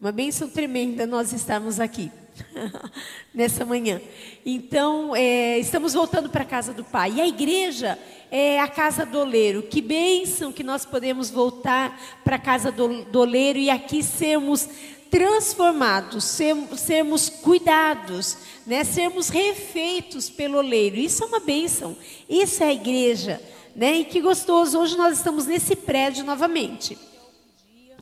[0.00, 2.10] Uma bênção tremenda nós estarmos aqui
[3.34, 4.00] nessa manhã.
[4.46, 7.16] Então, é, estamos voltando para a casa do Pai.
[7.16, 7.98] E a igreja
[8.30, 9.62] é a casa do oleiro.
[9.62, 14.66] Que bênção que nós podemos voltar para a casa do, do oleiro e aqui sermos
[15.10, 18.84] transformados, sermos, sermos cuidados, né?
[18.84, 20.96] sermos refeitos pelo oleiro.
[20.96, 21.94] Isso é uma bênção.
[22.26, 23.38] Isso é a igreja.
[23.76, 23.98] Né?
[23.98, 26.96] E que gostoso, hoje nós estamos nesse prédio novamente.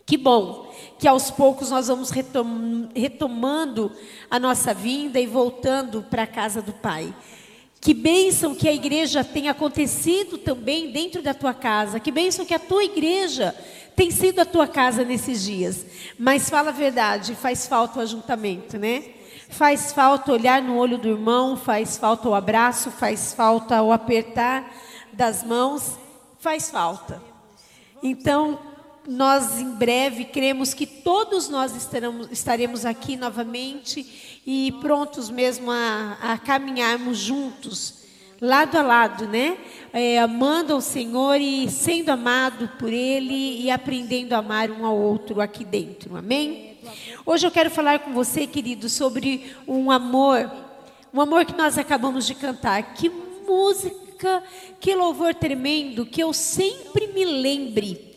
[0.06, 0.67] Que bom
[0.98, 3.92] que aos poucos nós vamos retom retomando
[4.30, 7.14] a nossa vinda e voltando para a casa do Pai.
[7.80, 12.00] Que bênção que a igreja tem acontecido também dentro da tua casa.
[12.00, 13.54] Que bênção que a tua igreja
[13.94, 15.86] tem sido a tua casa nesses dias.
[16.18, 19.04] Mas fala a verdade, faz falta o ajuntamento, né?
[19.48, 24.68] Faz falta olhar no olho do irmão, faz falta o abraço, faz falta o apertar
[25.12, 25.92] das mãos,
[26.38, 27.22] faz falta.
[28.02, 28.58] Então,
[29.08, 36.18] nós em breve cremos que todos nós estaremos, estaremos aqui novamente e prontos mesmo a,
[36.20, 38.02] a caminharmos juntos,
[38.38, 39.56] lado a lado, né?
[39.94, 44.96] É, amando ao Senhor e sendo amado por Ele e aprendendo a amar um ao
[44.96, 46.76] outro aqui dentro, amém?
[47.24, 50.50] Hoje eu quero falar com você, querido, sobre um amor,
[51.14, 52.94] um amor que nós acabamos de cantar.
[52.94, 54.42] Que música,
[54.78, 58.07] que louvor tremendo, que eu sempre me lembre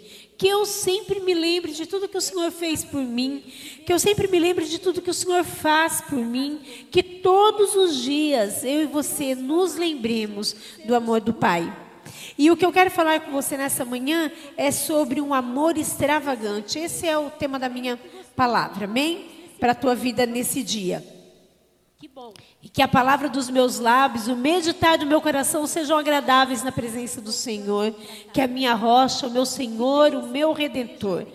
[0.41, 3.43] que eu sempre me lembre de tudo que o Senhor fez por mim,
[3.85, 7.75] que eu sempre me lembre de tudo que o Senhor faz por mim, que todos
[7.75, 11.71] os dias eu e você nos lembremos do amor do Pai.
[12.39, 16.79] E o que eu quero falar com você nessa manhã é sobre um amor extravagante.
[16.79, 17.99] Esse é o tema da minha
[18.35, 19.27] palavra, amém?
[19.59, 21.20] Para a tua vida nesse dia.
[22.63, 26.71] E que a palavra dos meus lábios, o meditar do meu coração sejam agradáveis na
[26.71, 27.93] presença do Senhor.
[28.33, 31.25] Que a minha rocha, o meu Senhor, o meu redentor.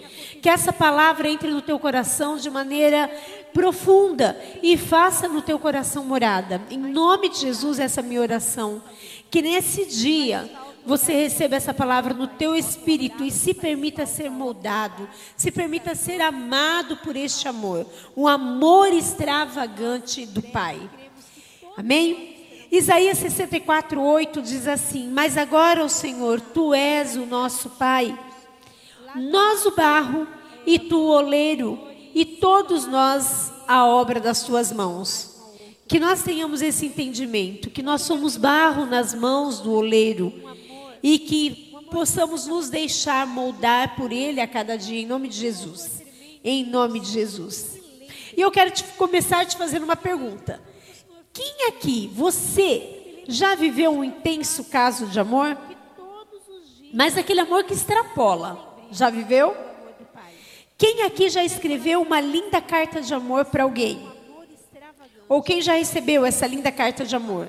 [0.42, 3.08] Que essa palavra entre no teu coração de maneira
[3.52, 6.60] profunda e faça no teu coração morada.
[6.70, 8.82] Em nome de Jesus, essa é a minha oração.
[9.30, 10.50] Que nesse dia
[10.86, 16.20] você receba essa palavra no teu espírito e se permita ser moldado, se permita ser
[16.20, 17.84] amado por este amor,
[18.16, 20.78] um amor extravagante do Pai.
[21.76, 22.36] Amém?
[22.70, 28.16] Isaías 64, 8 diz assim: Mas agora, ó Senhor, tu és o nosso Pai,
[29.16, 30.26] nós o barro
[30.64, 31.80] e tu o oleiro,
[32.14, 35.34] e todos nós a obra das tuas mãos.
[35.88, 40.45] Que nós tenhamos esse entendimento, que nós somos barro nas mãos do oleiro
[41.08, 46.02] e que possamos nos deixar moldar por ele a cada dia, em nome de Jesus.
[46.42, 47.78] Em nome de Jesus.
[48.36, 50.60] E eu quero te, começar te fazendo uma pergunta.
[51.32, 55.56] Quem aqui, você, já viveu um intenso caso de amor?
[56.92, 58.76] Mas aquele amor que extrapola.
[58.90, 59.56] Já viveu?
[60.76, 64.04] Quem aqui já escreveu uma linda carta de amor para alguém?
[65.28, 67.48] Ou quem já recebeu essa linda carta de amor?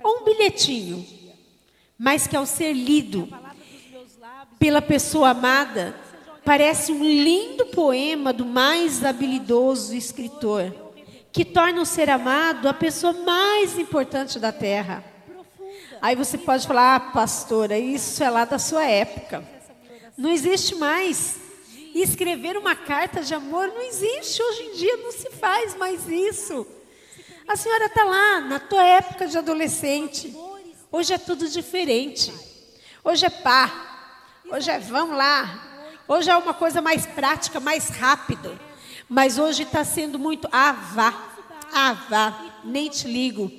[0.00, 1.04] Ou um bilhetinho,
[2.02, 3.28] mas que ao ser lido
[4.58, 5.94] pela pessoa amada,
[6.42, 10.74] parece um lindo poema do mais habilidoso escritor
[11.30, 15.04] que torna o ser amado a pessoa mais importante da terra.
[16.00, 19.46] Aí você pode falar, ah, pastora, isso é lá da sua época.
[20.16, 21.38] Não existe mais.
[21.94, 24.42] escrever uma carta de amor não existe.
[24.42, 26.66] Hoje em dia não se faz mais isso.
[27.46, 30.34] A senhora está lá, na tua época de adolescente.
[30.92, 32.32] Hoje é tudo diferente.
[33.04, 33.70] Hoje é pá.
[34.50, 35.94] Hoje é vamos lá.
[36.08, 38.58] Hoje é uma coisa mais prática, mais rápido.
[39.08, 41.14] Mas hoje está sendo muito, ah, vá,
[41.72, 43.50] ah, vá, nem te ligo.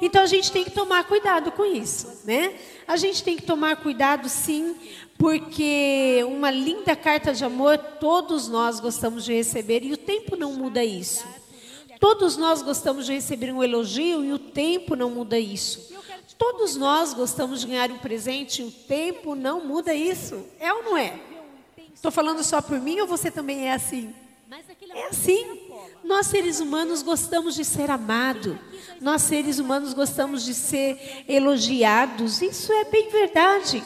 [0.00, 2.54] Então a gente tem que tomar cuidado com isso, né?
[2.86, 4.76] A gente tem que tomar cuidado sim,
[5.18, 10.52] porque uma linda carta de amor todos nós gostamos de receber e o tempo não
[10.52, 11.24] muda isso.
[11.98, 15.90] Todos nós gostamos de receber um elogio e o tempo não muda isso.
[16.40, 20.42] Todos nós gostamos de ganhar um presente e o tempo não muda isso.
[20.58, 21.20] É ou não é?
[21.94, 24.14] Estou falando só por mim ou você também é assim?
[24.94, 25.68] É assim.
[26.02, 28.56] Nós seres humanos gostamos de ser amados.
[29.02, 32.40] Nós seres humanos gostamos de ser elogiados.
[32.40, 33.84] Isso é bem verdade.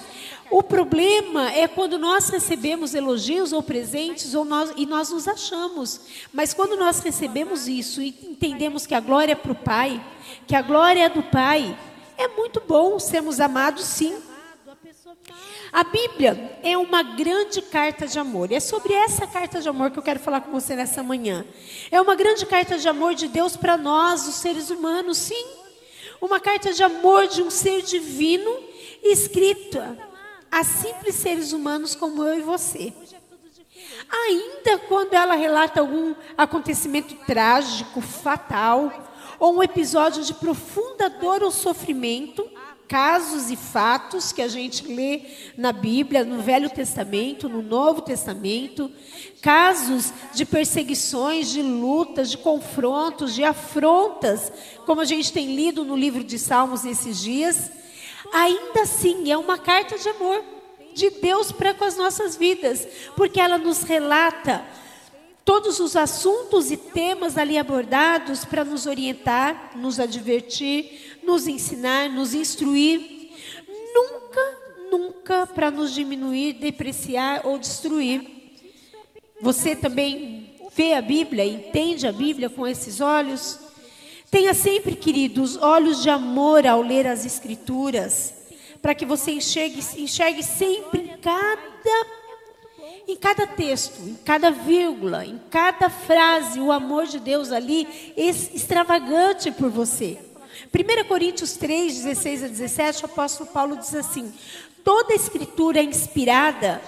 [0.49, 6.03] O problema é quando nós recebemos elogios ou presentes ou nós, e nós nos achamos.
[6.33, 10.01] Mas quando nós recebemos isso e entendemos que a glória é para o Pai,
[10.47, 11.77] que a glória é do Pai,
[12.17, 14.17] é muito bom sermos amados, sim.
[15.73, 18.53] A Bíblia é uma grande carta de amor.
[18.53, 21.45] E é sobre essa carta de amor que eu quero falar com você nessa manhã.
[21.91, 25.47] É uma grande carta de amor de Deus para nós, os seres humanos, sim.
[26.21, 28.57] Uma carta de amor de um ser divino
[29.03, 29.99] escrita
[30.49, 32.93] a simples seres humanos como eu e você.
[34.09, 39.04] ainda quando ela relata algum acontecimento trágico, fatal,
[39.45, 42.51] ou um episódio de profunda dor ou sofrimento,
[42.89, 45.21] casos e fatos que a gente lê
[45.55, 48.91] na Bíblia, no Velho Testamento, no Novo Testamento,
[49.43, 54.51] casos de perseguições, de lutas, de confrontos, de afrontas,
[54.87, 57.71] como a gente tem lido no livro de Salmos nesses dias,
[58.33, 60.43] ainda assim é uma carta de amor
[60.95, 64.65] de Deus para com as nossas vidas, porque ela nos relata
[65.45, 72.33] todos os assuntos e temas ali abordados para nos orientar, nos advertir, nos ensinar, nos
[72.33, 73.31] instruir,
[73.95, 74.59] nunca,
[74.91, 78.27] nunca para nos diminuir, depreciar ou destruir.
[79.41, 83.59] Você também vê a Bíblia, entende a Bíblia com esses olhos?
[84.31, 88.35] Tenha sempre, queridos, olhos de amor ao ler as Escrituras,
[88.81, 92.24] para que você enxergue, enxergue sempre em cada
[93.07, 99.51] em cada texto, em cada vírgula, em cada frase, o amor de Deus ali extravagante
[99.51, 100.19] por você.
[100.73, 104.33] 1 Coríntios 3, 16 a 17, o apóstolo Paulo diz assim:
[104.83, 106.81] toda a escritura é inspirada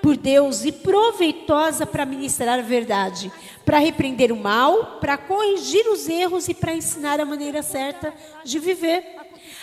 [0.00, 3.32] por Deus e proveitosa para ministrar a verdade,
[3.64, 8.12] para repreender o mal, para corrigir os erros e para ensinar a maneira certa
[8.44, 9.02] de viver,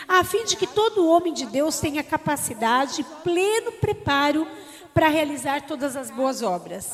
[0.07, 4.47] a fim de que todo homem de Deus tenha capacidade, pleno preparo
[4.93, 6.91] para realizar todas as boas obras.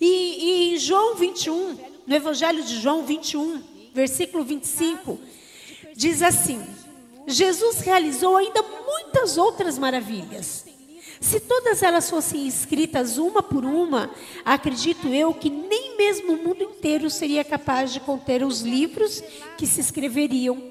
[0.00, 3.62] E, e em João 21, no Evangelho de João 21,
[3.94, 5.18] versículo 25,
[5.94, 6.64] diz assim:
[7.26, 10.66] Jesus realizou ainda muitas outras maravilhas.
[11.20, 14.10] Se todas elas fossem escritas uma por uma,
[14.44, 19.22] acredito eu que nem mesmo o mundo inteiro seria capaz de conter os livros
[19.56, 20.70] que se escreveriam.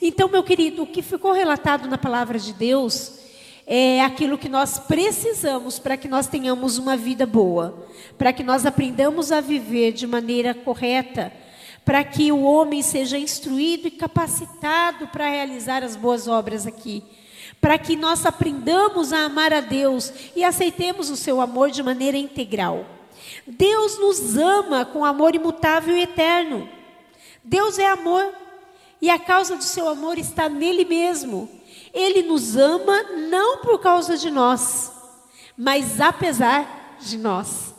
[0.00, 3.23] Então, meu querido, o que ficou relatado na palavra de Deus
[3.66, 7.86] é aquilo que nós precisamos para que nós tenhamos uma vida boa,
[8.18, 11.32] para que nós aprendamos a viver de maneira correta,
[11.84, 17.02] para que o homem seja instruído e capacitado para realizar as boas obras aqui,
[17.60, 22.16] para que nós aprendamos a amar a Deus e aceitemos o seu amor de maneira
[22.16, 22.86] integral.
[23.46, 26.68] Deus nos ama com amor imutável e eterno.
[27.42, 28.32] Deus é amor
[29.00, 31.48] e a causa do seu amor está nele mesmo.
[31.94, 34.92] Ele nos ama não por causa de nós,
[35.56, 37.72] mas apesar de nós.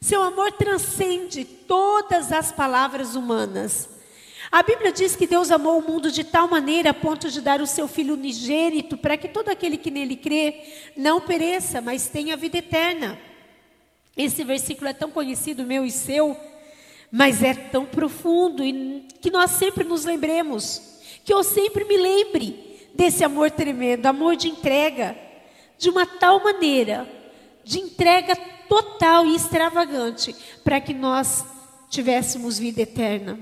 [0.00, 3.88] Seu amor transcende todas as palavras humanas.
[4.50, 7.60] A Bíblia diz que Deus amou o mundo de tal maneira a ponto de dar
[7.60, 10.62] o seu Filho unigênito para que todo aquele que nele crê
[10.96, 13.18] não pereça, mas tenha vida eterna.
[14.16, 16.36] Esse versículo é tão conhecido, meu e seu,
[17.10, 22.73] mas é tão profundo e que nós sempre nos lembremos, que eu sempre me lembre
[22.94, 25.16] desse amor tremendo, amor de entrega,
[25.78, 27.08] de uma tal maneira,
[27.64, 28.36] de entrega
[28.68, 31.44] total e extravagante, para que nós
[31.90, 33.38] tivéssemos vida eterna.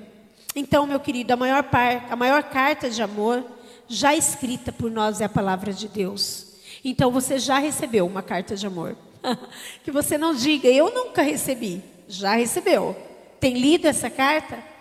[0.54, 3.44] Então, meu querido, a maior, par, a maior carta de amor
[3.88, 6.54] já escrita por nós é a palavra de Deus.
[6.84, 8.96] Então, você já recebeu uma carta de amor.
[9.84, 11.82] que você não diga, eu nunca recebi.
[12.08, 12.96] Já recebeu.
[13.40, 14.71] Tem lido essa carta?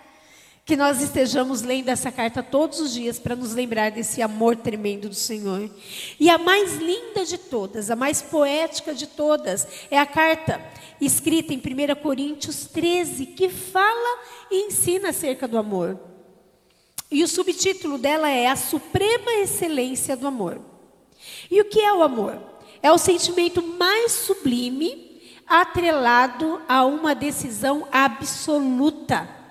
[0.64, 5.08] Que nós estejamos lendo essa carta todos os dias para nos lembrar desse amor tremendo
[5.08, 5.68] do Senhor.
[6.20, 10.64] E a mais linda de todas, a mais poética de todas, é a carta
[11.00, 14.20] escrita em 1 Coríntios 13, que fala
[14.52, 15.98] e ensina acerca do amor.
[17.10, 20.60] E o subtítulo dela é A Suprema Excelência do Amor.
[21.50, 22.40] E o que é o amor?
[22.80, 29.41] É o sentimento mais sublime atrelado a uma decisão absoluta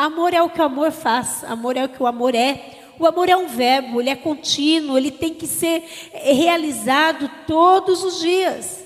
[0.00, 2.94] Amor é o que o amor faz, amor é o que o amor é.
[2.98, 8.18] O amor é um verbo, ele é contínuo, ele tem que ser realizado todos os
[8.18, 8.82] dias.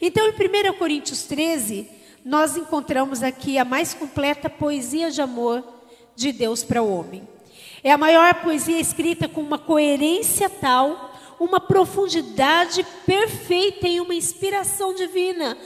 [0.00, 1.88] Então, em 1 Coríntios 13,
[2.24, 5.62] nós encontramos aqui a mais completa poesia de amor
[6.16, 7.22] de Deus para o homem.
[7.84, 14.92] É a maior poesia escrita com uma coerência tal, uma profundidade perfeita e uma inspiração
[14.92, 15.56] divina,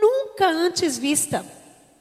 [0.00, 1.46] nunca antes vista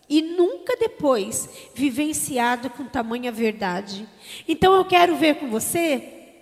[0.09, 4.07] e nunca depois vivenciado com tamanha verdade.
[4.47, 6.33] Então eu quero ver com você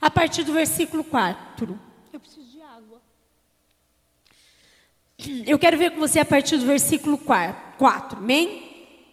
[0.00, 1.78] a partir do versículo 4.
[2.12, 3.02] Eu preciso de água.
[5.46, 8.62] Eu quero ver com você a partir do versículo 4, 4 amém?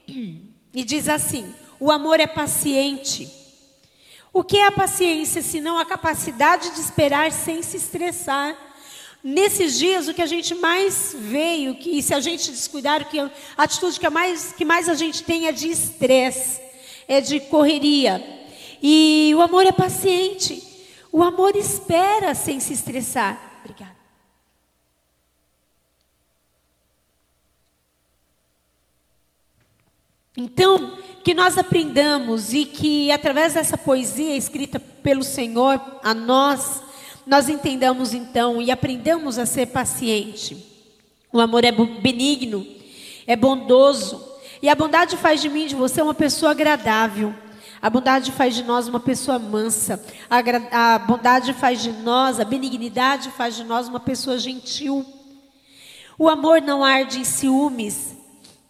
[0.07, 3.31] E diz assim: O amor é paciente.
[4.31, 8.57] O que é a paciência senão a capacidade de esperar sem se estressar?
[9.23, 13.17] Nesses dias, o que a gente mais veio, que se a gente descuidar, o que
[13.17, 16.61] a atitude que, é mais, que mais a gente tem é de estresse,
[17.07, 18.21] é de correria.
[18.81, 20.61] E o amor é paciente.
[21.09, 23.61] O amor espera sem se estressar.
[23.61, 23.95] Obrigada.
[30.35, 36.81] Então, que nós aprendamos e que através dessa poesia escrita pelo Senhor a nós,
[37.25, 40.57] nós entendamos então e aprendamos a ser paciente.
[41.31, 42.65] O amor é benigno,
[43.25, 44.23] é bondoso,
[44.61, 47.33] e a bondade faz de mim, de você, uma pessoa agradável.
[47.81, 50.01] A bondade faz de nós uma pessoa mansa.
[50.29, 55.05] A, a bondade faz de nós, a benignidade faz de nós uma pessoa gentil.
[56.17, 58.15] O amor não arde em ciúmes,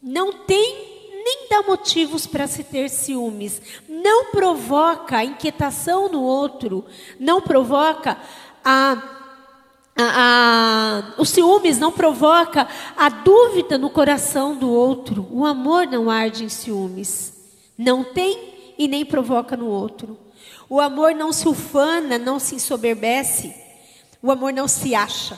[0.01, 0.93] não tem
[1.23, 6.85] nem dá motivos para se ter ciúmes, não provoca inquietação no outro,
[7.17, 8.17] não provoca
[8.63, 9.01] a,
[9.95, 15.27] a, a, o ciúmes, não provoca a dúvida no coração do outro.
[15.31, 17.33] O amor não arde em ciúmes,
[17.77, 20.17] não tem e nem provoca no outro.
[20.69, 23.53] O amor não se ufana, não se ensoberbece,
[24.21, 25.37] o amor não se acha.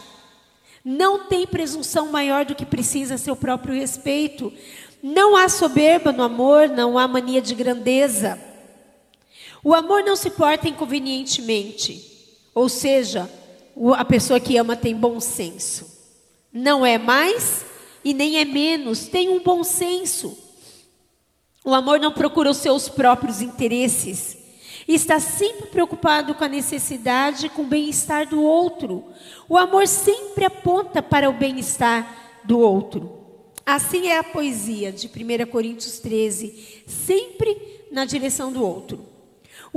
[0.84, 4.54] Não tem presunção maior do que precisa seu próprio respeito.
[5.02, 8.40] Não há soberba no amor, não há mania de grandeza.
[9.64, 12.15] O amor não se porta inconvenientemente.
[12.56, 13.30] Ou seja,
[13.98, 15.94] a pessoa que ama tem bom senso.
[16.54, 17.66] Não é mais
[18.02, 20.38] e nem é menos, tem um bom senso.
[21.66, 24.38] O amor não procura os seus próprios interesses.
[24.88, 29.04] Está sempre preocupado com a necessidade, com o bem-estar do outro.
[29.50, 33.12] O amor sempre aponta para o bem-estar do outro.
[33.66, 39.15] Assim é a poesia de 1 Coríntios 13, sempre na direção do outro.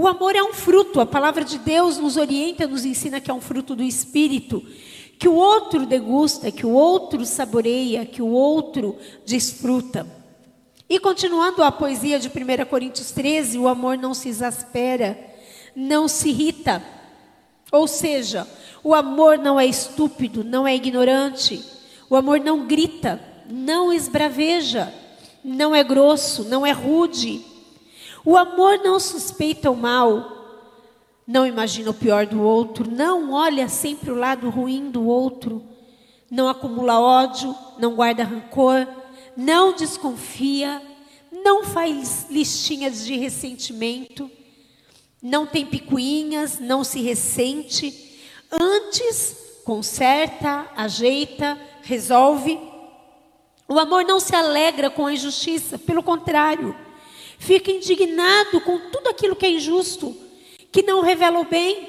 [0.01, 3.35] O amor é um fruto, a palavra de Deus nos orienta, nos ensina que é
[3.35, 4.65] um fruto do Espírito,
[5.19, 10.07] que o outro degusta, que o outro saboreia, que o outro desfruta.
[10.89, 15.19] E continuando a poesia de 1 Coríntios 13, o amor não se exaspera,
[15.75, 16.81] não se irrita.
[17.73, 18.47] Ou seja,
[18.85, 21.61] o amor não é estúpido, não é ignorante,
[22.09, 24.95] o amor não grita, não esbraveja,
[25.43, 27.48] não é grosso, não é rude.
[28.25, 30.39] O amor não suspeita o mal,
[31.27, 35.63] não imagina o pior do outro, não olha sempre o lado ruim do outro,
[36.31, 38.87] não acumula ódio, não guarda rancor,
[39.37, 40.83] não desconfia,
[41.31, 44.31] não faz listinhas de ressentimento,
[45.23, 48.19] não tem picuinhas, não se ressente,
[48.51, 52.59] antes conserta, ajeita, resolve.
[53.69, 56.75] O amor não se alegra com a injustiça, pelo contrário,
[57.39, 60.15] fica indignado com tudo aquilo que é injusto,
[60.71, 61.89] que não revela o bem.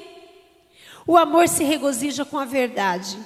[1.06, 3.18] O amor se regozija com a verdade,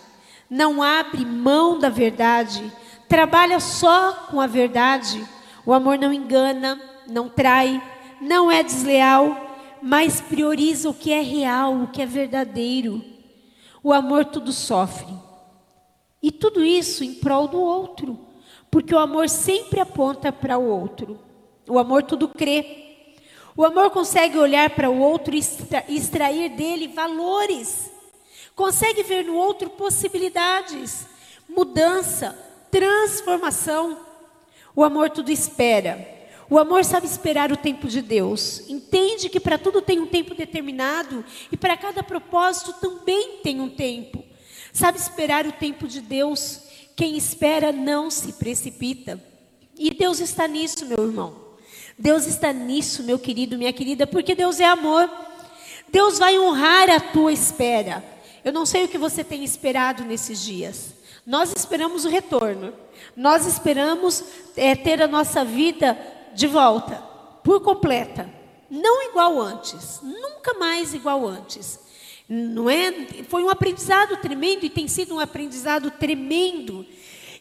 [0.48, 2.72] não abre mão da verdade,
[3.08, 5.24] trabalha só com a verdade.
[5.66, 7.82] O amor não engana, não trai,
[8.20, 9.44] não é desleal,
[9.82, 13.04] mas prioriza o que é real, o que é verdadeiro.
[13.82, 15.12] O amor tudo sofre.
[16.22, 18.18] E tudo isso em prol do outro.
[18.70, 21.20] Porque o amor sempre aponta para o outro.
[21.66, 22.84] O amor tudo crê.
[23.56, 25.38] O amor consegue olhar para o outro e
[25.88, 27.90] extrair dele valores.
[28.54, 31.06] Consegue ver no outro possibilidades,
[31.48, 32.36] mudança,
[32.70, 33.98] transformação.
[34.74, 36.12] O amor tudo espera.
[36.50, 38.68] O amor sabe esperar o tempo de Deus.
[38.68, 43.68] Entende que para tudo tem um tempo determinado e para cada propósito também tem um
[43.68, 44.22] tempo.
[44.72, 46.60] Sabe esperar o tempo de Deus
[46.96, 49.22] quem espera não se precipita.
[49.76, 51.43] E Deus está nisso, meu irmão.
[51.98, 55.08] Deus está nisso, meu querido, minha querida, porque Deus é amor.
[55.88, 58.04] Deus vai honrar a tua espera.
[58.44, 60.94] Eu não sei o que você tem esperado nesses dias.
[61.26, 62.72] Nós esperamos o retorno.
[63.16, 64.24] Nós esperamos
[64.56, 65.96] é, ter a nossa vida
[66.34, 66.96] de volta,
[67.42, 68.28] por completa.
[68.68, 71.78] Não igual antes, nunca mais igual antes.
[72.28, 72.92] Não é?
[73.28, 76.84] Foi um aprendizado tremendo e tem sido um aprendizado tremendo.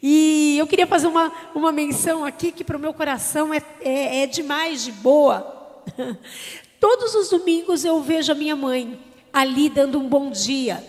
[0.06, 4.24] E eu queria fazer uma, uma menção aqui que para o meu coração é, é,
[4.24, 5.82] é demais de boa.
[6.78, 9.00] Todos os domingos eu vejo a minha mãe
[9.32, 10.84] ali dando um bom dia.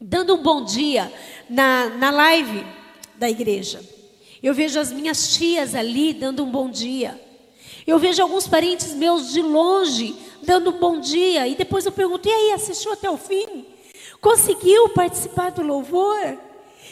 [0.00, 1.12] Dando um bom dia
[1.46, 2.64] na, na live
[3.16, 3.84] da igreja.
[4.42, 7.20] Eu vejo as minhas tias ali dando um bom dia.
[7.86, 11.46] Eu vejo alguns parentes meus de longe dando um bom dia.
[11.46, 13.66] E depois eu pergunto: e aí, assistiu até o fim?
[14.22, 16.45] Conseguiu participar do louvor?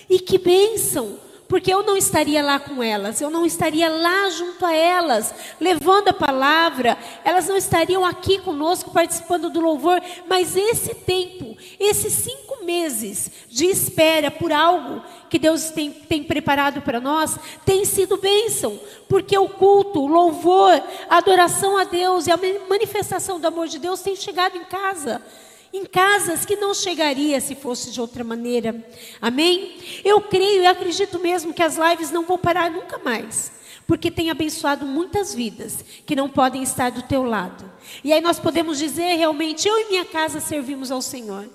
[0.09, 1.25] E que bênção!
[1.49, 6.09] Porque eu não estaria lá com elas, eu não estaria lá junto a elas, levando
[6.09, 12.65] a palavra, elas não estariam aqui conosco participando do louvor, mas esse tempo, esses cinco
[12.65, 18.81] meses de espera por algo que Deus tem, tem preparado para nós, tem sido bênção,
[19.07, 23.79] porque o culto, o louvor, a adoração a Deus e a manifestação do amor de
[23.79, 25.21] Deus tem chegado em casa
[25.75, 28.87] em casas que não chegaria se fosse de outra maneira.
[29.21, 29.77] Amém?
[30.05, 33.53] Eu creio e acredito mesmo que as lives não vão parar nunca mais.
[33.87, 37.71] porque tem abençoado muitas vidas que não podem estar do teu lado.
[38.03, 41.47] E aí nós podemos dizer realmente: eu e minha casa servimos ao Senhor.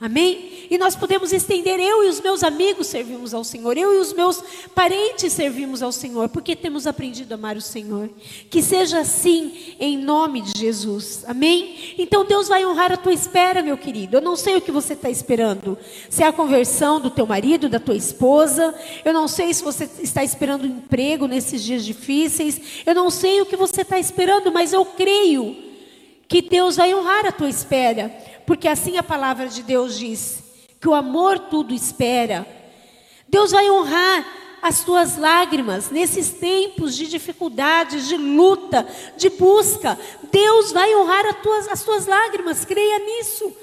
[0.00, 0.68] Amém?
[0.70, 4.12] E nós podemos estender, eu e os meus amigos servimos ao Senhor, eu e os
[4.12, 4.40] meus
[4.72, 8.08] parentes servimos ao Senhor, porque temos aprendido a amar o Senhor.
[8.48, 11.24] Que seja assim, em nome de Jesus.
[11.26, 11.96] Amém?
[11.98, 14.18] Então Deus vai honrar a tua espera, meu querido.
[14.18, 15.76] Eu não sei o que você está esperando.
[16.08, 18.72] Se é a conversão do teu marido, da tua esposa.
[19.04, 22.60] Eu não sei se você está esperando um emprego nesses dias difíceis.
[22.86, 25.56] Eu não sei o que você está esperando, mas eu creio
[26.28, 28.14] que Deus vai honrar a tua espera
[28.48, 30.42] porque assim a palavra de Deus diz:
[30.80, 32.46] que o amor tudo espera.
[33.28, 34.26] Deus vai honrar
[34.62, 38.88] as tuas lágrimas nesses tempos de dificuldades, de luta,
[39.18, 39.98] de busca.
[40.32, 43.54] Deus vai honrar as tuas, as tuas lágrimas, creia nisso,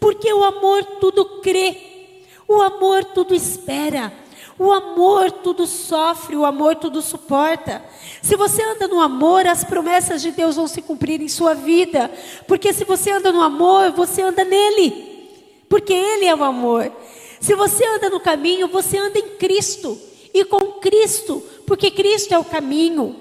[0.00, 4.10] porque o amor tudo crê, o amor tudo espera.
[4.60, 7.82] O amor tudo sofre, o amor tudo suporta.
[8.20, 12.10] Se você anda no amor, as promessas de Deus vão se cumprir em sua vida.
[12.46, 15.30] Porque se você anda no amor, você anda nele.
[15.66, 16.92] Porque Ele é o amor.
[17.40, 19.98] Se você anda no caminho, você anda em Cristo.
[20.34, 23.16] E com Cristo, porque Cristo é o caminho.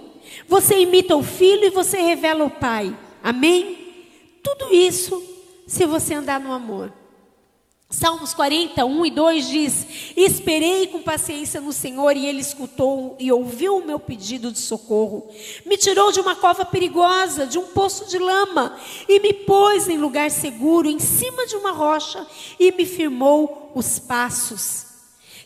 [0.46, 2.94] Você imita o Filho e você revela o Pai.
[3.24, 3.78] Amém?
[4.44, 5.24] Tudo isso
[5.66, 6.99] se você andar no amor.
[7.92, 13.78] Salmos 41 e 2 diz: Esperei com paciência no Senhor e Ele escutou e ouviu
[13.78, 15.28] o meu pedido de socorro.
[15.66, 18.78] Me tirou de uma cova perigosa, de um poço de lama,
[19.08, 22.24] e me pôs em lugar seguro, em cima de uma rocha,
[22.60, 24.86] e me firmou os passos.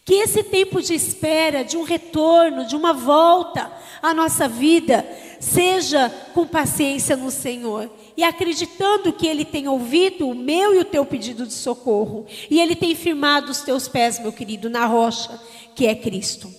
[0.04, 3.72] Que esse tempo de espera, de um retorno, de uma volta
[4.02, 5.08] à nossa vida,
[5.44, 10.86] seja com paciência no Senhor e acreditando que Ele tem ouvido o meu e o
[10.86, 15.40] teu pedido de socorro, e Ele tem firmado os teus pés, meu querido, na rocha
[15.76, 16.50] que é Cristo.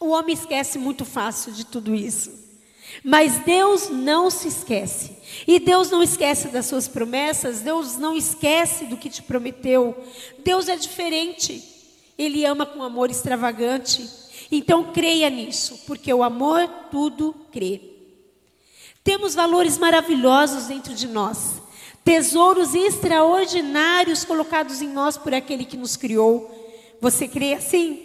[0.00, 2.32] O homem esquece muito fácil de tudo isso,
[3.02, 5.16] mas Deus não se esquece,
[5.46, 9.94] e Deus não esquece das suas promessas, Deus não esquece do que te prometeu.
[10.42, 11.62] Deus é diferente,
[12.16, 14.08] Ele ama com amor extravagante.
[14.50, 17.93] Então creia nisso, porque o amor tudo crê.
[19.04, 21.60] Temos valores maravilhosos dentro de nós,
[22.02, 26.50] tesouros extraordinários colocados em nós por aquele que nos criou.
[27.02, 28.00] Você crê assim?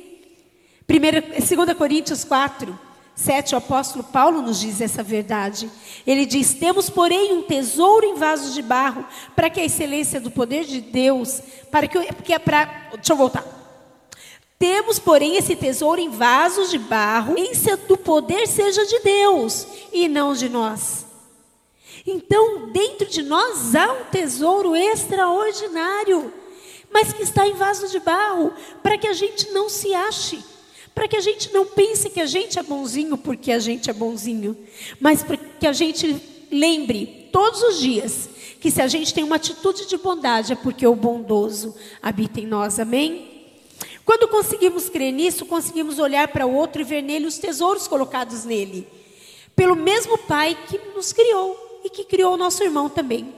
[0.85, 2.77] 2 Coríntios 4,
[3.15, 5.71] 7, o apóstolo Paulo nos diz essa verdade.
[6.05, 10.29] Ele diz: Temos, porém, um tesouro em vasos de barro, para que a excelência do
[10.29, 12.65] poder de Deus, para que, porque é para.
[12.95, 13.58] Deixa eu voltar.
[14.59, 17.53] Temos, porém, esse tesouro em vasos de barro, em
[17.87, 21.05] do poder seja de Deus e não de nós.
[22.05, 26.33] Então, dentro de nós há um tesouro extraordinário,
[26.91, 28.51] mas que está em vaso de barro,
[28.83, 30.43] para que a gente não se ache,
[30.93, 33.93] para que a gente não pense que a gente é bonzinho porque a gente é
[33.93, 34.57] bonzinho,
[34.99, 39.37] mas para que a gente lembre todos os dias que se a gente tem uma
[39.37, 43.28] atitude de bondade é porque o bondoso habita em nós, amém?
[44.09, 48.43] Quando conseguimos crer nisso, conseguimos olhar para o outro e ver nele os tesouros colocados
[48.43, 48.87] nele,
[49.55, 53.31] pelo mesmo Pai que nos criou e que criou o nosso irmão também.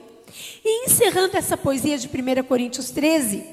[0.64, 3.46] E encerrando essa poesia de 1 Coríntios 13,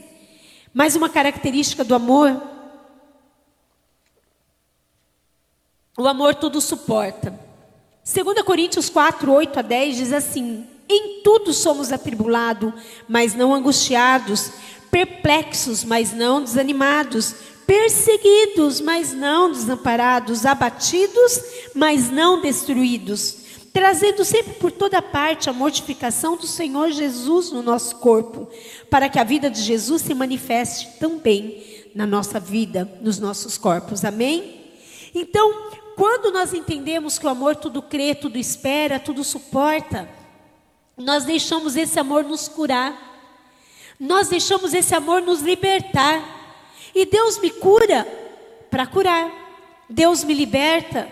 [0.73, 2.41] mais uma característica do amor.
[5.97, 7.37] O amor tudo suporta.
[8.05, 12.71] 2 Coríntios 4, 8 a 10 diz assim: Em tudo somos atribulados,
[13.09, 14.53] mas não angustiados
[14.91, 21.39] perplexos, mas não desanimados, perseguidos, mas não desamparados, abatidos,
[21.75, 23.37] mas não destruídos,
[23.71, 28.47] trazendo sempre por toda parte a mortificação do Senhor Jesus no nosso corpo,
[28.89, 34.03] para que a vida de Jesus se manifeste também na nossa vida, nos nossos corpos.
[34.03, 34.71] Amém?
[35.13, 40.09] Então, quando nós entendemos que o amor tudo crê, tudo espera, tudo suporta,
[40.97, 43.08] nós deixamos esse amor nos curar
[43.99, 46.37] nós deixamos esse amor nos libertar.
[46.95, 48.07] E Deus me cura
[48.71, 49.29] para curar.
[49.89, 51.09] Deus me liberta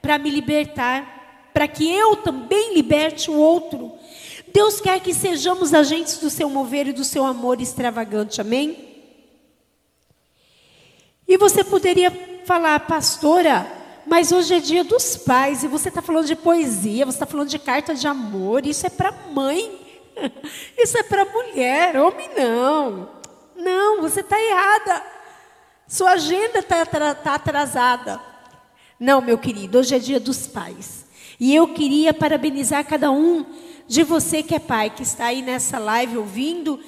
[0.00, 3.92] para me libertar, para que eu também liberte o outro.
[4.52, 8.40] Deus quer que sejamos agentes do seu mover e do seu amor extravagante.
[8.40, 8.88] Amém?
[11.28, 12.10] E você poderia
[12.44, 13.70] falar, pastora,
[14.06, 17.48] mas hoje é dia dos pais e você está falando de poesia, você está falando
[17.48, 19.79] de carta de amor, isso é para mãe.
[20.76, 23.08] Isso é para mulher, homem não.
[23.56, 25.02] Não, você está errada.
[25.86, 28.20] Sua agenda está tá atrasada.
[28.98, 31.06] Não, meu querido, hoje é dia dos pais.
[31.38, 33.44] E eu queria parabenizar cada um
[33.88, 36.78] de você que é pai, que está aí nessa live ouvindo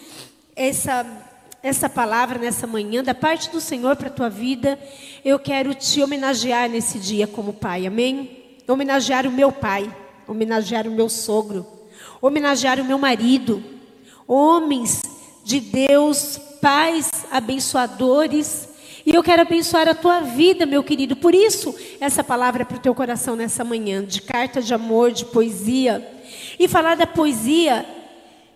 [0.55, 1.07] essa,
[1.63, 4.79] essa palavra nessa manhã, da parte do Senhor para a tua vida.
[5.25, 8.43] Eu quero te homenagear nesse dia como pai, amém?
[8.69, 9.95] homenagear o meu pai,
[10.27, 11.67] homenagear o meu sogro,
[12.23, 13.61] homenagear o meu marido,
[14.29, 15.03] homens
[15.45, 18.69] de Deus, pais abençoadores.
[19.05, 21.17] E eu quero abençoar a tua vida, meu querido.
[21.17, 25.11] Por isso, essa palavra é para o teu coração nessa manhã, de carta de amor,
[25.11, 26.09] de poesia.
[26.57, 27.85] E falar da poesia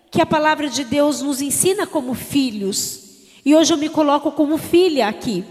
[0.09, 3.03] que a palavra de Deus nos ensina como filhos.
[3.43, 5.43] E hoje eu me coloco como filha aqui.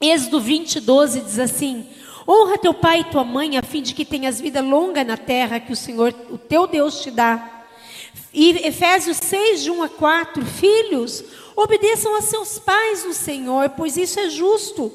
[0.00, 1.86] Êxodo 20, 12 diz assim:
[2.28, 5.58] Honra teu pai e tua mãe, a fim de que tenhas vida longa na terra
[5.58, 7.64] que o Senhor, o teu Deus, te dá.
[8.34, 11.24] E Efésios 6, de 1 a 4, filhos,
[11.56, 14.92] obedeçam a seus pais no Senhor, pois isso é justo.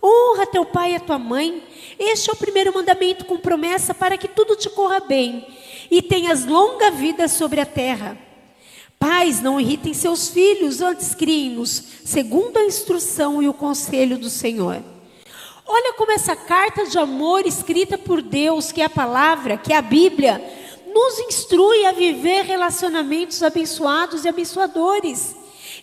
[0.00, 1.60] Honra teu pai e a tua mãe.
[1.98, 5.44] Este é o primeiro mandamento com promessa para que tudo te corra bem
[5.90, 8.16] e tenhas longa vida sobre a terra.
[8.96, 14.82] Pais, não irritem seus filhos, antes criem-nos, segundo a instrução e o conselho do Senhor.
[15.68, 19.76] Olha como essa carta de amor escrita por Deus, que é a palavra, que é
[19.76, 20.40] a Bíblia,
[20.94, 25.34] nos instrui a viver relacionamentos abençoados e abençoadores.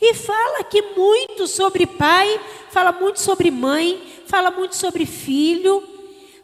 [0.02, 2.39] E fala aqui muito sobre pai,
[2.72, 5.84] fala muito sobre mãe, fala muito sobre filho,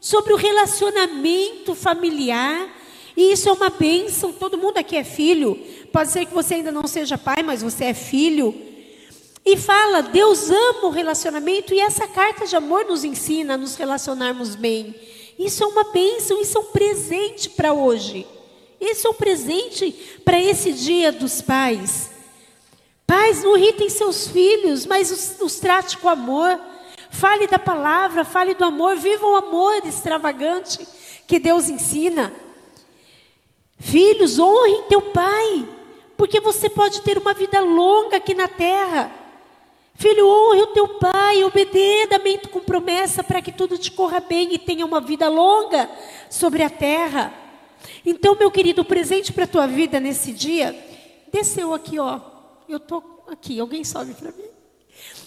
[0.01, 2.69] sobre o relacionamento familiar.
[3.15, 5.57] E isso é uma bênção, todo mundo aqui é filho.
[5.93, 8.68] Pode ser que você ainda não seja pai, mas você é filho.
[9.51, 13.75] E fala, Deus ama o relacionamento e essa carta de amor nos ensina a nos
[13.75, 14.93] relacionarmos bem.
[15.39, 18.27] Isso é uma bênção, isso é um presente para hoje.
[18.79, 19.91] Esse é um presente
[20.23, 22.11] para esse dia dos pais.
[23.07, 26.61] Pais, não irritem seus filhos, mas os, os trate com amor.
[27.09, 30.87] Fale da palavra, fale do amor, viva o amor extravagante
[31.25, 32.31] que Deus ensina.
[33.79, 35.67] Filhos, honrem teu pai,
[36.15, 39.18] porque você pode ter uma vida longa aqui na terra.
[39.95, 41.99] Filho, honre o teu pai, obedeça
[42.51, 45.89] com promessa para que tudo te corra bem e tenha uma vida longa
[46.29, 47.33] sobre a terra.
[48.05, 50.75] Então, meu querido, o presente para a tua vida nesse dia,
[51.31, 52.19] desceu aqui, ó.
[52.67, 54.49] Eu estou aqui, alguém sobe para mim.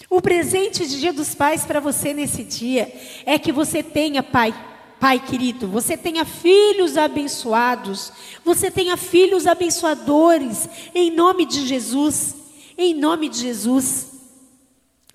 [0.09, 2.93] O presente de Dia dos Pais para você nesse dia
[3.25, 4.53] é que você tenha, pai,
[4.99, 8.11] pai querido, você tenha filhos abençoados,
[8.45, 12.35] você tenha filhos abençoadores, em nome de Jesus,
[12.77, 14.12] em nome de Jesus.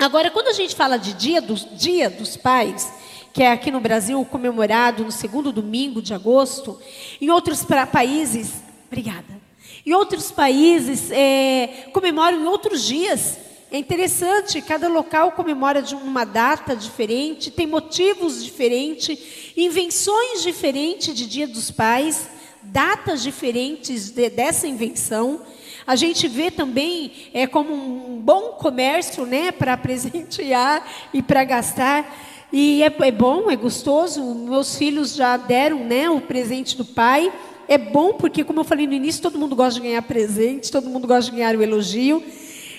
[0.00, 2.92] Agora, quando a gente fala de Dia dos, dia dos Pais,
[3.32, 6.80] que é aqui no Brasil comemorado no segundo domingo de agosto.
[7.20, 9.26] Em outros países, obrigada.
[9.84, 13.38] Em outros países é, comemoram em outros dias.
[13.72, 19.18] É interessante, cada local comemora de uma data diferente, tem motivos diferentes,
[19.56, 22.28] invenções diferentes de Dia dos Pais,
[22.62, 25.40] datas diferentes de, dessa invenção.
[25.88, 32.14] A gente vê também é, como um bom comércio né, para presentear e para gastar.
[32.52, 34.22] E é, é, bom, é gostoso.
[34.22, 37.32] Meus filhos já deram né, o presente do pai.
[37.66, 40.90] É bom porque, como eu falei no início, todo mundo gosta de ganhar presente, todo
[40.90, 42.22] mundo gosta de ganhar o elogio.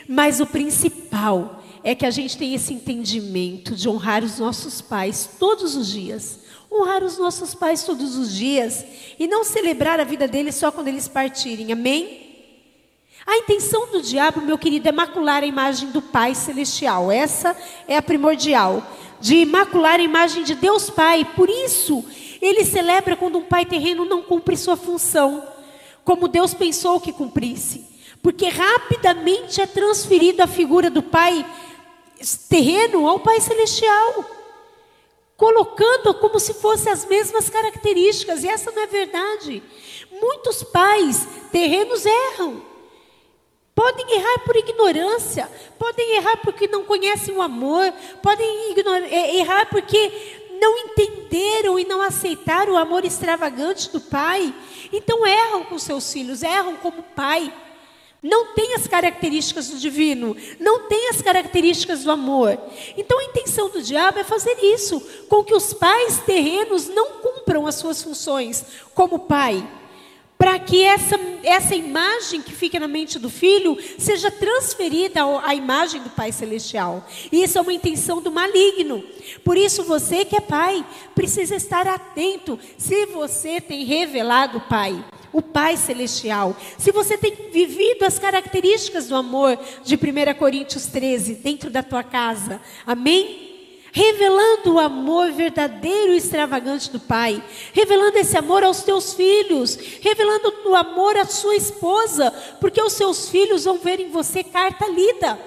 [0.08, 5.28] Mas o principal é que a gente tem esse entendimento de honrar os nossos pais
[5.39, 6.41] todos os dias.
[6.72, 8.86] Honrar os nossos pais todos os dias
[9.17, 11.72] e não celebrar a vida deles só quando eles partirem.
[11.72, 12.28] Amém?
[13.25, 17.12] A intenção do diabo, meu querido, é macular a imagem do Pai Celestial.
[17.12, 17.55] Essa
[17.88, 18.82] é a primordial
[19.19, 21.25] de imacular a imagem de Deus Pai.
[21.36, 22.03] Por isso,
[22.41, 25.45] ele celebra quando um pai terreno não cumpre sua função,
[26.03, 27.86] como Deus pensou que cumprisse.
[28.21, 31.45] Porque rapidamente é transferido a figura do pai
[32.49, 34.25] terreno ao pai celestial,
[35.38, 39.63] colocando como se fossem as mesmas características, e essa não é verdade.
[40.12, 42.68] Muitos pais terrenos erram.
[43.79, 48.75] Podem errar por ignorância, podem errar porque não conhecem o amor, podem
[49.09, 50.11] é, errar porque
[50.59, 54.53] não entenderam e não aceitaram o amor extravagante do pai.
[54.91, 57.53] Então erram com seus filhos, erram como pai.
[58.21, 62.59] Não tem as características do divino, não tem as características do amor.
[62.97, 67.65] Então a intenção do diabo é fazer isso, com que os pais terrenos não cumpram
[67.65, 69.65] as suas funções como pai
[70.39, 76.02] para que essa, essa imagem que fica na mente do filho seja transferida à imagem
[76.02, 77.06] do Pai Celestial.
[77.30, 79.04] E isso é uma intenção do maligno.
[79.43, 85.04] Por isso, você que é pai, precisa estar atento se você tem revelado o Pai,
[85.34, 86.56] o Pai Celestial.
[86.78, 92.02] Se você tem vivido as características do amor de 1 Coríntios 13 dentro da tua
[92.02, 92.62] casa.
[92.88, 93.48] Amém?
[93.91, 100.54] Revelando o amor verdadeiro e extravagante do Pai, revelando esse amor aos teus filhos, revelando
[100.65, 105.39] o amor à sua esposa, porque os seus filhos vão ver em você carta lida.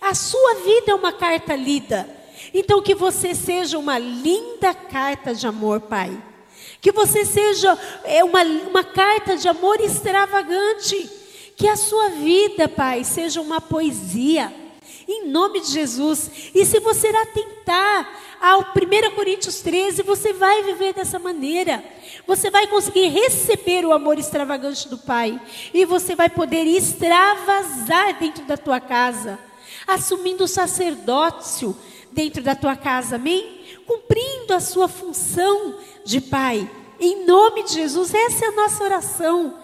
[0.00, 2.08] A sua vida é uma carta lida.
[2.52, 6.16] Então que você seja uma linda carta de amor, Pai.
[6.80, 11.10] Que você seja é, uma, uma carta de amor extravagante.
[11.56, 14.52] Que a sua vida, Pai, seja uma poesia.
[15.08, 16.30] Em nome de Jesus.
[16.54, 18.08] E se você atentar
[18.40, 21.84] ao 1 Coríntios 13, você vai viver dessa maneira.
[22.26, 25.40] Você vai conseguir receber o amor extravagante do Pai.
[25.72, 29.38] E você vai poder extravasar dentro da tua casa,
[29.86, 31.76] assumindo o sacerdócio
[32.10, 33.60] dentro da tua casa, amém?
[33.86, 36.68] Cumprindo a sua função de Pai.
[36.98, 39.54] Em nome de Jesus, essa é a nossa oração.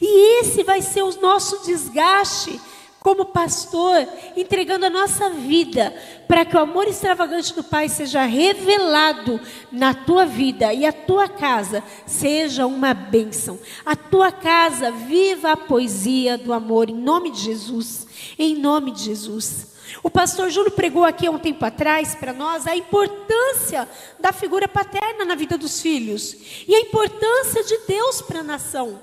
[0.00, 2.60] E esse vai ser o nosso desgaste
[3.00, 4.06] como pastor,
[4.36, 5.94] entregando a nossa vida
[6.26, 11.28] para que o amor extravagante do Pai seja revelado na tua vida e a tua
[11.28, 13.58] casa seja uma bênção.
[13.86, 18.06] A tua casa viva a poesia do amor em nome de Jesus.
[18.38, 19.78] Em nome de Jesus.
[20.02, 24.68] O pastor Júlio pregou aqui há um tempo atrás para nós a importância da figura
[24.68, 28.98] paterna na vida dos filhos e a importância de Deus para a nação.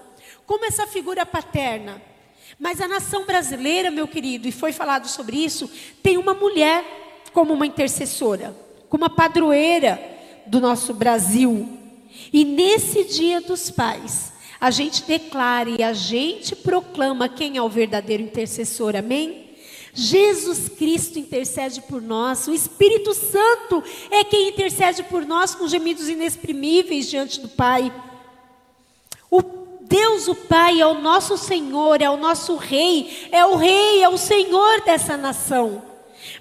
[0.45, 2.01] Como essa figura paterna
[2.59, 5.69] mas a nação brasileira, meu querido, e foi falado sobre isso,
[6.01, 6.83] tem uma mulher
[7.33, 8.55] como uma intercessora,
[8.89, 9.99] como uma padroeira
[10.45, 11.67] do nosso Brasil.
[12.31, 17.69] E nesse dia dos pais, a gente declara e a gente proclama quem é o
[17.69, 19.45] verdadeiro intercessor, amém?
[19.93, 26.09] Jesus Cristo intercede por nós, o Espírito Santo é quem intercede por nós com gemidos
[26.09, 27.93] inexprimíveis diante do Pai.
[29.87, 34.09] Deus, o Pai, é o nosso Senhor, é o nosso Rei, é o Rei, é
[34.09, 35.81] o Senhor dessa nação.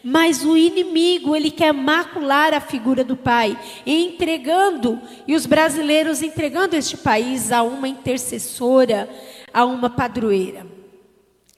[0.03, 6.75] Mas o inimigo, ele quer macular a figura do Pai, entregando, e os brasileiros entregando
[6.75, 9.09] este país a uma intercessora,
[9.53, 10.67] a uma padroeira.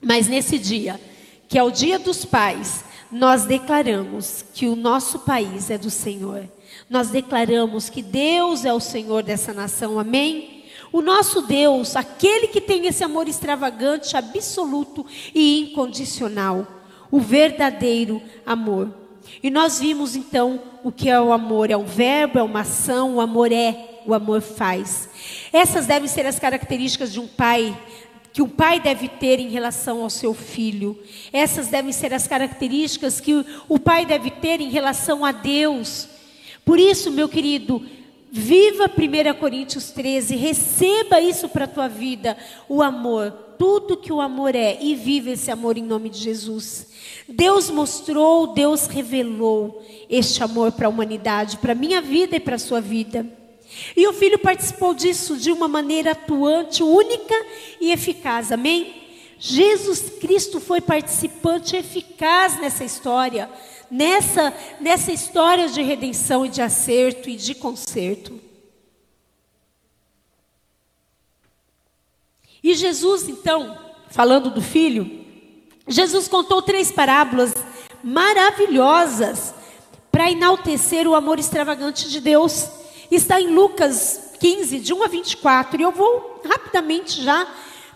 [0.02, 1.00] Mas nesse dia,
[1.48, 6.48] que é o dia dos pais, nós declaramos que o nosso país é do Senhor.
[6.90, 10.55] Nós declaramos que Deus é o Senhor dessa nação, amém?
[10.92, 16.66] O nosso Deus, aquele que tem esse amor extravagante, absoluto e incondicional,
[17.10, 18.92] o verdadeiro amor.
[19.42, 23.16] E nós vimos então o que é o amor: é um verbo, é uma ação,
[23.16, 25.08] o amor é, o amor faz.
[25.52, 27.76] Essas devem ser as características de um pai
[28.32, 31.02] que o pai deve ter em relação ao seu filho.
[31.32, 36.06] Essas devem ser as características que o pai deve ter em relação a Deus.
[36.62, 37.82] Por isso, meu querido,
[38.38, 42.36] Viva 1 Coríntios 13, receba isso para a tua vida,
[42.68, 46.86] o amor, tudo que o amor é, e viva esse amor em nome de Jesus.
[47.26, 52.56] Deus mostrou, Deus revelou este amor para a humanidade, para a minha vida e para
[52.56, 53.26] a sua vida.
[53.96, 57.34] E o Filho participou disso de uma maneira atuante, única
[57.80, 59.02] e eficaz, amém?
[59.38, 63.48] Jesus Cristo foi participante eficaz nessa história
[63.90, 68.40] nessa, nessa história de redenção e de acerto e de conserto.
[72.62, 73.78] E Jesus, então,
[74.10, 75.24] falando do filho,
[75.86, 77.54] Jesus contou três parábolas
[78.02, 79.54] maravilhosas
[80.10, 82.68] para enaltecer o amor extravagante de Deus.
[83.10, 85.80] Está em Lucas 15, de 1 a 24.
[85.80, 87.46] E eu vou rapidamente já,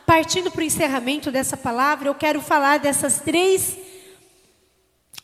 [0.06, 3.76] partindo para o encerramento dessa palavra, eu quero falar dessas três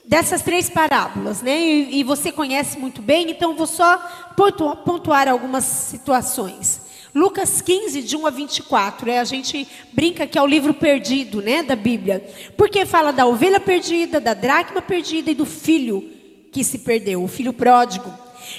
[0.07, 1.59] dessas três parábolas, né?
[1.61, 3.99] E, e, você conhece muito bem, então vou só
[4.37, 6.87] pontuar, pontuar algumas situações.
[7.15, 11.41] Lucas 15, de 1 a 24, é, a gente brinca que é o livro perdido,
[11.41, 12.23] né, da Bíblia.
[12.57, 16.13] Porque fala da ovelha perdida, da dracma perdida e do filho
[16.53, 18.13] que se perdeu, o filho pródigo.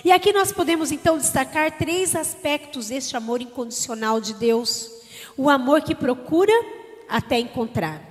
[0.03, 4.89] E aqui nós podemos então destacar três aspectos deste amor incondicional de Deus:
[5.37, 6.51] o amor que procura
[7.07, 8.01] até encontrar,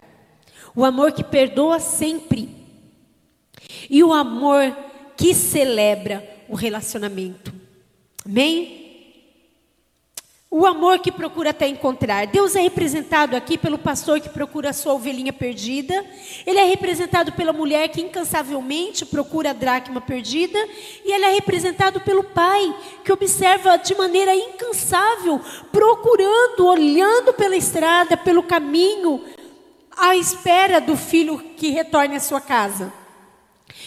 [0.75, 2.56] o amor que perdoa sempre
[3.89, 4.77] e o amor
[5.17, 7.53] que celebra o relacionamento.
[8.25, 8.87] Amém?
[10.49, 12.27] O amor que procura até encontrar.
[12.29, 15.93] Deus é representado aqui pelo pastor que procura a sua ovelhinha perdida.
[16.47, 20.59] Ele é representado pela mulher que incansavelmente procura a dracma perdida.
[21.05, 25.41] E ele é representado pelo pai que observa de maneira incansável,
[25.73, 29.25] procurando, olhando pela estrada, pelo caminho,
[29.97, 32.93] à espera do filho que retorne à sua casa.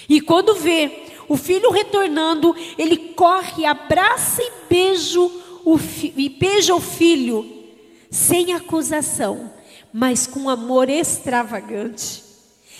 [0.07, 5.79] E quando vê o filho retornando, ele corre, abraça e beija o,
[6.17, 7.67] e beija o filho,
[8.09, 9.53] sem acusação,
[9.93, 12.23] mas com amor extravagante.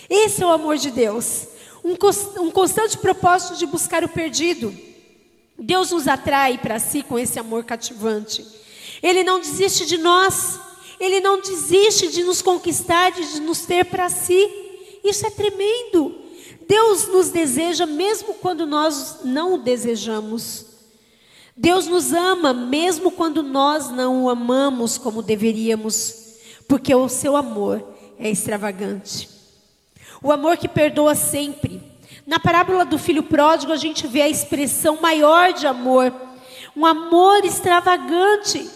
[0.08, 1.46] Esse é o amor de Deus,
[1.84, 1.94] um,
[2.42, 4.74] um constante propósito de buscar o perdido.
[5.56, 8.44] Deus nos atrai para si com esse amor cativante.
[9.02, 10.58] Ele não desiste de nós,
[10.98, 14.50] ele não desiste de nos conquistar, de nos ter para si.
[15.04, 16.19] Isso é tremendo.
[16.70, 20.66] Deus nos deseja mesmo quando nós não o desejamos.
[21.56, 26.36] Deus nos ama mesmo quando nós não o amamos como deveríamos,
[26.68, 27.84] porque o seu amor
[28.16, 29.28] é extravagante.
[30.22, 31.82] O amor que perdoa sempre.
[32.24, 36.14] Na parábola do filho pródigo, a gente vê a expressão maior de amor,
[36.76, 38.70] um amor extravagante.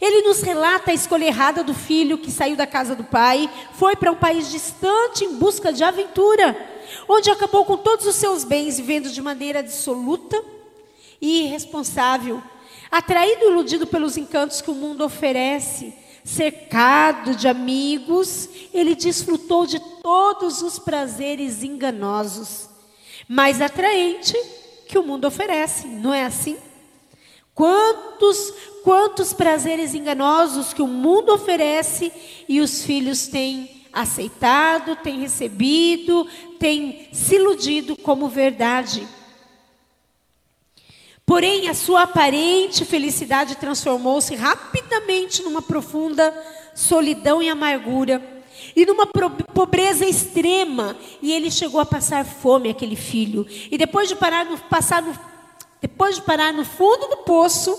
[0.00, 3.94] Ele nos relata a escolha errada do filho que saiu da casa do pai, foi
[3.94, 6.74] para um país distante em busca de aventura,
[7.08, 10.42] onde acabou com todos os seus bens, vivendo de maneira dissoluta
[11.20, 12.42] e irresponsável,
[12.90, 15.92] atraído e iludido pelos encantos que o mundo oferece
[16.26, 22.68] cercado de amigos, ele desfrutou de todos os prazeres enganosos,
[23.28, 24.34] mais atraente
[24.88, 26.56] que o mundo oferece, não é assim?
[27.54, 32.12] Quantos, quantos prazeres enganosos que o mundo oferece
[32.48, 36.28] e os filhos têm aceitado, têm recebido,
[36.58, 39.08] têm se iludido como verdade.
[41.24, 46.32] Porém, a sua aparente felicidade transformou-se rapidamente numa profunda
[46.74, 48.22] solidão e amargura,
[48.76, 53.46] e numa pobreza extrema, e ele chegou a passar fome, aquele filho.
[53.70, 55.18] E depois de parar no, passar no,
[55.80, 57.76] depois de parar no fundo do poço,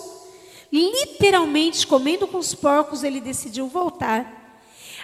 [0.72, 4.37] literalmente comendo com os porcos, ele decidiu voltar.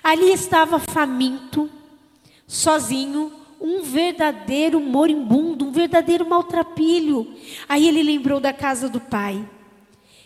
[0.03, 1.69] Ali estava faminto,
[2.45, 7.33] sozinho, um verdadeiro moribundo, um verdadeiro maltrapilho.
[7.69, 9.47] Aí ele lembrou da casa do pai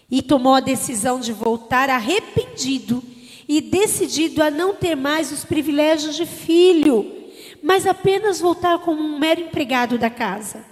[0.09, 3.03] e tomou a decisão de voltar arrependido
[3.47, 7.13] e decidido a não ter mais os privilégios de filho,
[7.61, 10.65] mas apenas voltar como um mero empregado da casa.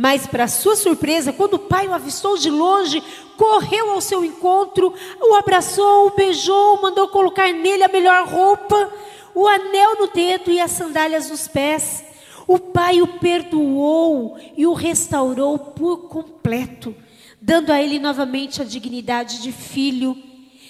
[0.00, 3.02] Mas, para sua surpresa, quando o pai o avistou de longe,
[3.36, 8.92] correu ao seu encontro, o abraçou, o beijou, mandou colocar nele a melhor roupa,
[9.34, 12.04] o anel no dedo e as sandálias nos pés.
[12.46, 16.94] O pai o perdoou e o restaurou por completo,
[17.42, 20.16] dando a ele novamente a dignidade de filho.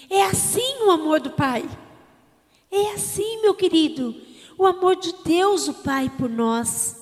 [0.08, 1.68] É assim o amor do pai.
[2.72, 4.14] É assim, meu querido,
[4.56, 6.97] o amor de Deus, o Pai, por nós.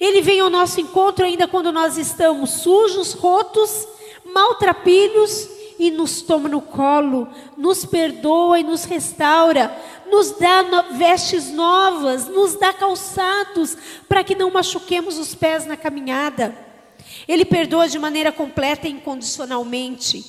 [0.00, 3.86] Ele vem ao nosso encontro ainda quando nós estamos sujos, rotos,
[4.24, 9.74] maltrapilhos e nos toma no colo, nos perdoa e nos restaura,
[10.10, 13.76] nos dá vestes novas, nos dá calçados
[14.08, 16.56] para que não machuquemos os pés na caminhada.
[17.26, 20.24] Ele perdoa de maneira completa e incondicionalmente.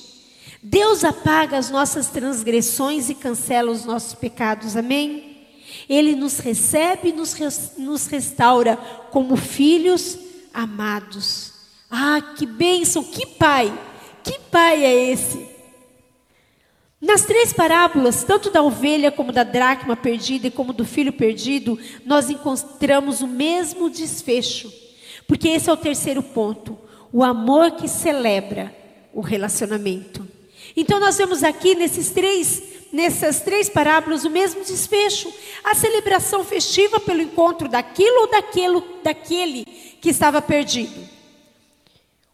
[0.62, 5.25] Deus apaga as nossas transgressões e cancela os nossos pecados, amém?
[5.88, 7.36] Ele nos recebe e nos,
[7.76, 8.76] nos restaura
[9.10, 10.18] como filhos
[10.52, 11.52] amados.
[11.90, 13.72] Ah, que bênção, que pai!
[14.24, 15.46] Que pai é esse?
[17.00, 21.78] Nas três parábolas, tanto da ovelha como da dracma perdida e como do filho perdido,
[22.04, 24.72] nós encontramos o mesmo desfecho.
[25.28, 26.76] Porque esse é o terceiro ponto,
[27.12, 28.74] o amor que celebra
[29.12, 30.26] o relacionamento.
[30.76, 32.62] Então nós vemos aqui nesses três,
[32.96, 35.30] nessas três parábolas o mesmo desfecho,
[35.62, 39.66] a celebração festiva pelo encontro daquilo ou daquilo, daquele
[40.00, 41.06] que estava perdido.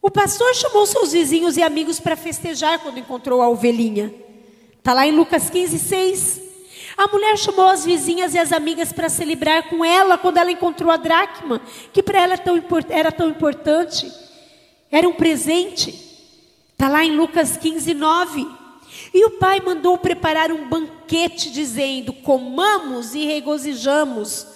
[0.01, 4.15] O pastor chamou seus vizinhos e amigos para festejar quando encontrou a ovelhinha.
[4.79, 6.41] Está lá em Lucas 15, 6.
[6.97, 10.93] A mulher chamou as vizinhas e as amigas para celebrar com ela quando ela encontrou
[10.93, 11.61] a dracma,
[11.93, 12.35] que para ela
[12.89, 14.13] era tão importante.
[14.93, 15.91] Era um presente.
[16.73, 18.62] Está lá em Lucas 15, 9.
[19.13, 24.47] E o pai mandou preparar um banquete, dizendo: Comamos e regozijamos.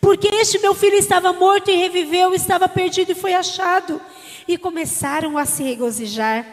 [0.00, 4.00] Porque este meu filho estava morto e reviveu, estava perdido e foi achado
[4.48, 6.46] e começaram a se regozijar.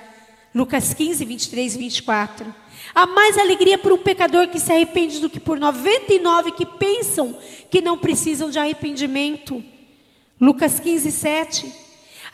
[0.53, 2.55] Lucas 15, 23 e 24.
[2.93, 7.37] Há mais alegria por um pecador que se arrepende do que por 99 que pensam
[7.69, 9.63] que não precisam de arrependimento.
[10.39, 11.73] Lucas 15, 7.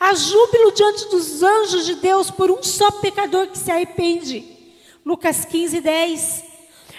[0.00, 4.53] Há júbilo diante dos anjos de Deus por um só pecador que se arrepende.
[5.04, 6.44] Lucas 15, 10.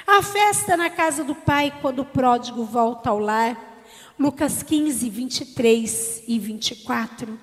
[0.06, 3.84] Há festa na casa do pai quando o pródigo volta ao lar.
[4.18, 7.40] Lucas 15, 23 e 24.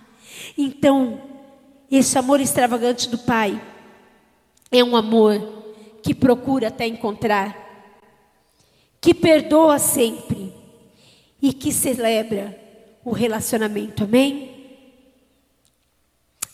[0.56, 1.20] Então,
[1.90, 3.60] esse amor extravagante do Pai
[4.70, 5.62] é um amor
[6.02, 7.54] que procura até encontrar,
[9.00, 10.54] que perdoa sempre
[11.40, 12.58] e que celebra
[13.04, 14.04] o relacionamento.
[14.04, 14.50] Amém?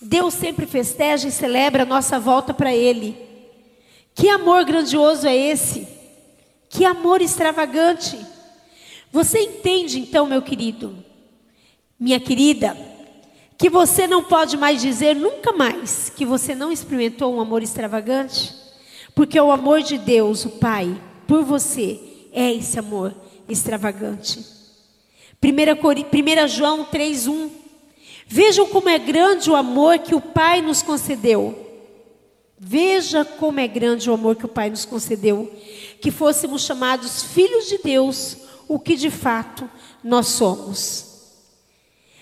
[0.00, 3.27] Deus sempre festeja e celebra a nossa volta para Ele.
[4.18, 5.86] Que amor grandioso é esse?
[6.68, 8.18] Que amor extravagante.
[9.12, 10.92] Você entende então, meu querido,
[12.00, 12.76] minha querida,
[13.56, 18.52] que você não pode mais dizer nunca mais que você não experimentou um amor extravagante?
[19.14, 22.00] Porque o amor de Deus, o Pai, por você,
[22.32, 23.14] é esse amor
[23.48, 24.44] extravagante.
[25.40, 27.50] 1 João 3,1
[28.26, 31.67] Vejam como é grande o amor que o Pai nos concedeu.
[32.58, 35.52] Veja como é grande o amor que o Pai nos concedeu,
[36.00, 38.36] que fôssemos chamados filhos de Deus,
[38.66, 39.70] o que de fato
[40.02, 41.06] nós somos.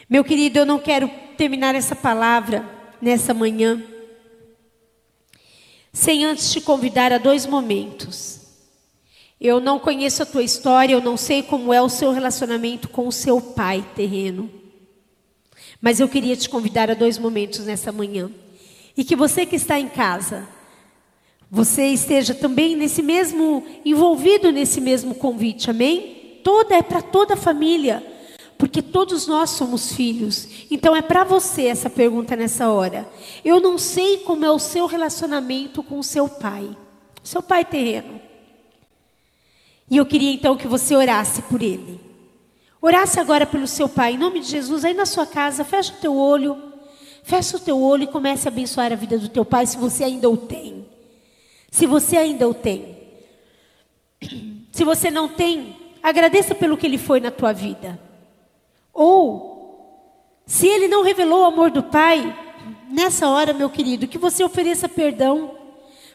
[0.08, 2.64] Meu querido, eu não quero terminar essa palavra
[3.00, 3.82] nessa manhã
[5.96, 8.38] sem antes te convidar a dois momentos.
[9.40, 13.08] Eu não conheço a tua história, eu não sei como é o seu relacionamento com
[13.08, 14.50] o seu pai terreno.
[15.80, 18.30] Mas eu queria te convidar a dois momentos nessa manhã.
[18.96, 20.48] E que você que está em casa,
[21.50, 26.40] você esteja também nesse mesmo, envolvido nesse mesmo convite, amém?
[26.42, 28.04] Toda é para toda a família,
[28.56, 30.48] porque todos nós somos filhos.
[30.70, 33.08] Então é para você essa pergunta nessa hora.
[33.44, 36.76] Eu não sei como é o seu relacionamento com o seu pai,
[37.22, 38.20] seu pai terreno.
[39.90, 42.00] E eu queria então que você orasse por ele.
[42.80, 46.00] Orasse agora pelo seu pai, em nome de Jesus, aí na sua casa, fecha o
[46.00, 46.56] teu olho.
[47.26, 50.04] Fecha o teu olho e comece a abençoar a vida do teu pai, se você
[50.04, 50.86] ainda o tem.
[51.72, 52.96] Se você ainda o tem.
[54.70, 57.98] Se você não tem, agradeça pelo que ele foi na tua vida.
[58.94, 62.32] Ou, se ele não revelou o amor do pai,
[62.88, 65.50] nessa hora, meu querido, que você ofereça perdão,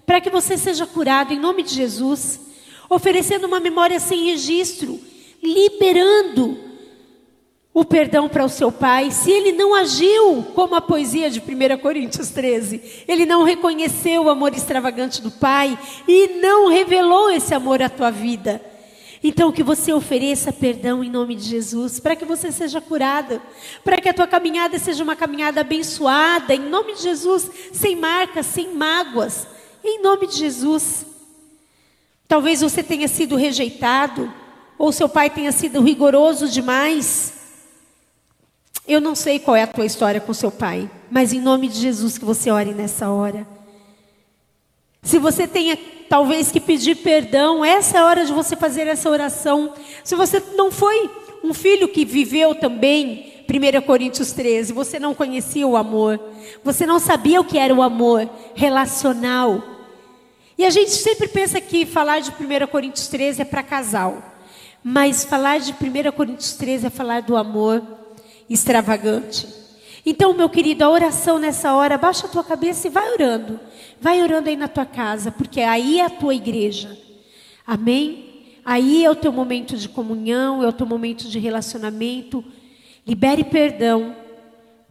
[0.06, 2.40] para que você seja curado em nome de Jesus,
[2.90, 4.98] oferecendo uma memória sem registro,
[5.44, 6.71] liberando
[7.74, 11.78] o perdão para o seu pai, se ele não agiu como a poesia de 1
[11.78, 17.82] Coríntios 13, ele não reconheceu o amor extravagante do pai e não revelou esse amor
[17.82, 18.62] à tua vida.
[19.24, 23.42] Então que você ofereça perdão em nome de Jesus, para que você seja curada,
[23.86, 28.48] para que a tua caminhada seja uma caminhada abençoada, em nome de Jesus, sem marcas,
[28.48, 29.48] sem mágoas,
[29.82, 31.06] em nome de Jesus.
[32.28, 34.34] Talvez você tenha sido rejeitado,
[34.78, 37.41] ou seu pai tenha sido rigoroso demais.
[38.92, 41.80] Eu não sei qual é a tua história com seu pai, mas em nome de
[41.80, 43.48] Jesus que você ore nessa hora.
[45.02, 45.80] Se você tenha
[46.10, 49.74] talvez que pedir perdão, essa é a hora de você fazer essa oração.
[50.04, 51.10] Se você não foi
[51.42, 56.20] um filho que viveu também 1 Coríntios 13, você não conhecia o amor,
[56.62, 59.64] você não sabia o que era o amor relacional.
[60.58, 64.22] E a gente sempre pensa que falar de 1 Coríntios 13 é para casal,
[64.84, 68.01] mas falar de 1 Coríntios 13 é falar do amor
[68.54, 69.48] extravagante.
[70.06, 73.60] Então, meu querido, a oração nessa hora, baixa a tua cabeça e vai orando.
[74.00, 76.98] Vai orando aí na tua casa, porque aí é a tua igreja.
[77.66, 78.60] Amém?
[78.66, 82.44] Aí é o teu momento de comunhão, é o teu momento de relacionamento.
[83.06, 84.16] Libere perdão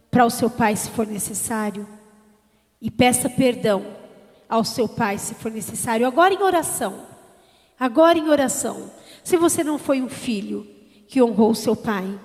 [0.09, 1.87] para o seu pai se for necessário.
[2.81, 3.85] E peça perdão
[4.49, 6.07] ao seu pai se for necessário.
[6.07, 7.05] Agora em oração.
[7.79, 8.91] Agora em oração.
[9.23, 10.67] Se você não foi um filho
[11.07, 12.19] que honrou o seu pai,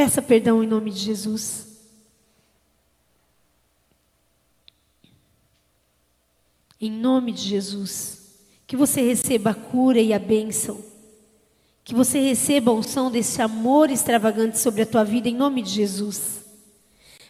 [0.00, 1.66] Peça perdão em nome de Jesus.
[6.80, 8.40] Em nome de Jesus.
[8.66, 10.82] Que você receba a cura e a bênção.
[11.84, 15.68] Que você receba a unção desse amor extravagante sobre a tua vida, em nome de
[15.68, 16.46] Jesus.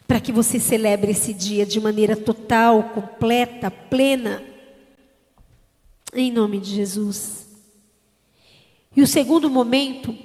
[0.06, 4.44] Para que você celebre esse dia de maneira total, completa, plena.
[6.14, 7.48] Em nome de Jesus.
[8.94, 10.16] E o segundo momento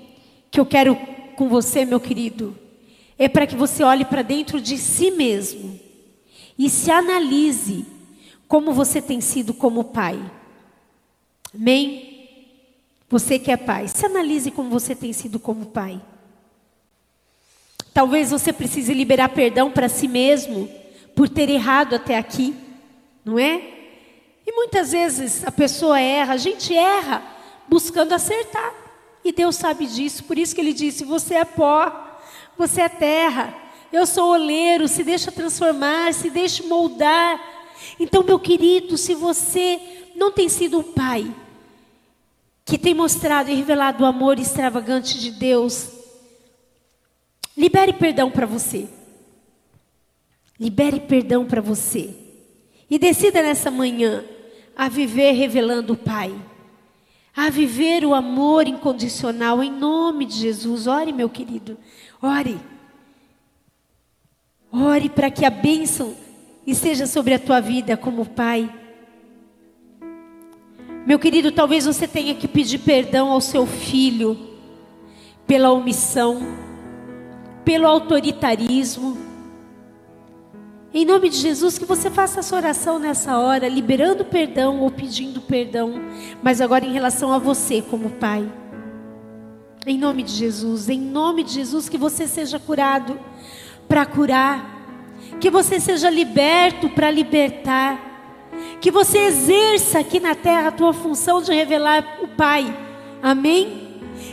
[0.51, 2.57] que eu quero com você, meu querido,
[3.17, 5.79] é para que você olhe para dentro de si mesmo
[6.57, 7.85] e se analise
[8.47, 10.19] como você tem sido como pai.
[11.53, 12.27] Amém?
[13.09, 16.01] Você que é pai, se analise como você tem sido como pai.
[17.93, 20.69] Talvez você precise liberar perdão para si mesmo
[21.15, 22.53] por ter errado até aqui,
[23.23, 23.61] não é?
[24.45, 27.23] E muitas vezes a pessoa erra, a gente erra
[27.69, 28.84] buscando acertar.
[29.25, 32.19] E Deus sabe disso, por isso que ele disse: Você é pó,
[32.55, 33.55] você é terra,
[33.91, 37.41] eu sou oleiro, se deixa transformar, se deixa moldar.
[37.99, 39.81] Então, meu querido, se você
[40.15, 41.33] não tem sido um pai
[42.63, 45.89] que tem mostrado e revelado o amor extravagante de Deus,
[47.57, 48.87] libere perdão para você.
[50.59, 52.15] Libere perdão para você.
[52.87, 54.23] E decida nessa manhã
[54.75, 56.31] a viver revelando o Pai
[57.35, 60.87] a viver o amor incondicional em nome de Jesus.
[60.87, 61.77] Ore, meu querido,
[62.21, 62.57] ore.
[64.71, 66.15] Ore para que a bênção
[66.65, 68.73] esteja sobre a tua vida como pai.
[71.05, 74.55] Meu querido, talvez você tenha que pedir perdão ao seu filho
[75.45, 76.41] pela omissão,
[77.63, 79.34] pelo autoritarismo
[80.95, 85.41] em nome de Jesus, que você faça essa oração nessa hora, liberando perdão ou pedindo
[85.41, 86.01] perdão,
[86.41, 88.49] mas agora em relação a você como pai.
[89.85, 93.19] Em nome de Jesus, em nome de Jesus, que você seja curado
[93.89, 94.73] para curar.
[95.41, 97.99] Que você seja liberto para libertar.
[98.79, 102.73] Que você exerça aqui na terra a tua função de revelar o Pai.
[103.21, 103.84] Amém?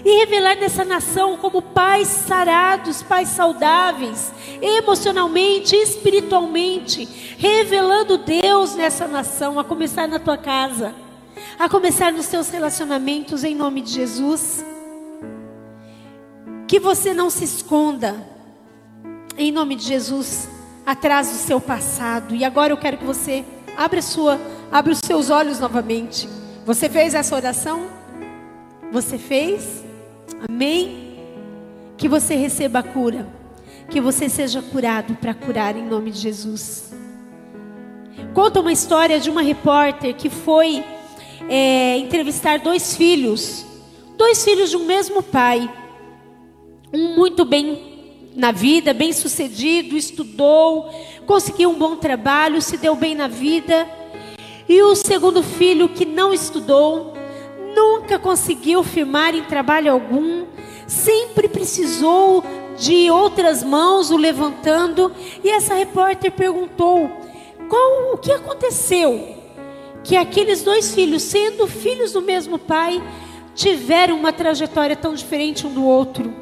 [0.04, 9.60] E revelar nessa nação como pais sarados, pais saudáveis, emocionalmente, espiritualmente, revelando Deus nessa nação,
[9.60, 10.92] a começar na tua casa,
[11.56, 14.64] a começar nos seus relacionamentos, em nome de Jesus.
[16.66, 18.16] Que você não se esconda,
[19.38, 20.48] em nome de Jesus,
[20.84, 22.34] atrás do seu passado.
[22.34, 23.44] E agora eu quero que você
[23.76, 24.40] abra sua,
[24.70, 26.28] abra os seus olhos novamente.
[26.64, 27.86] Você fez essa oração?
[28.90, 29.84] Você fez?
[30.48, 31.16] Amém?
[31.96, 33.26] Que você receba a cura.
[33.90, 36.92] Que você seja curado para curar em nome de Jesus.
[38.34, 40.84] Conta uma história de uma repórter que foi
[41.48, 43.64] é, entrevistar dois filhos,
[44.16, 45.70] dois filhos de um mesmo pai
[46.92, 50.90] um muito bem na vida, bem sucedido, estudou,
[51.26, 53.88] conseguiu um bom trabalho, se deu bem na vida.
[54.68, 57.14] E o segundo filho que não estudou,
[57.74, 60.44] nunca conseguiu firmar em trabalho algum,
[60.86, 62.44] sempre precisou
[62.78, 65.12] de outras mãos o levantando.
[65.42, 67.10] E essa repórter perguntou:
[67.68, 69.36] qual o que aconteceu?
[70.04, 73.02] Que aqueles dois filhos, sendo filhos do mesmo pai,
[73.54, 76.34] tiveram uma trajetória tão diferente um do outro.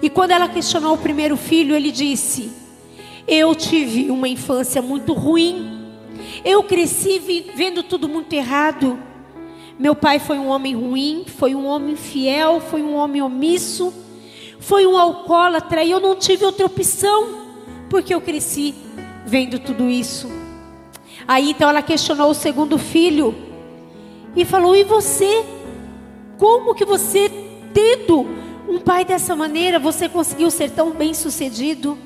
[0.00, 2.52] E quando ela questionou o primeiro filho, ele disse:
[3.26, 5.82] Eu tive uma infância muito ruim.
[6.44, 7.18] Eu cresci
[7.54, 8.98] vendo tudo muito errado.
[9.78, 13.92] Meu pai foi um homem ruim, foi um homem fiel, foi um homem omisso,
[14.60, 17.28] foi um alcoólatra e eu não tive outra opção,
[17.90, 18.74] porque eu cresci
[19.26, 20.30] vendo tudo isso.
[21.26, 23.34] Aí então ela questionou o segundo filho
[24.36, 25.44] e falou: "E você?
[26.38, 27.30] Como que você
[27.72, 28.26] tendo
[28.68, 31.98] um pai dessa maneira, você conseguiu ser tão bem sucedido?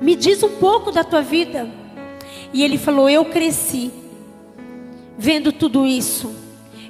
[0.00, 1.68] Me diz um pouco da tua vida.
[2.52, 3.90] E ele falou: Eu cresci
[5.18, 6.45] vendo tudo isso.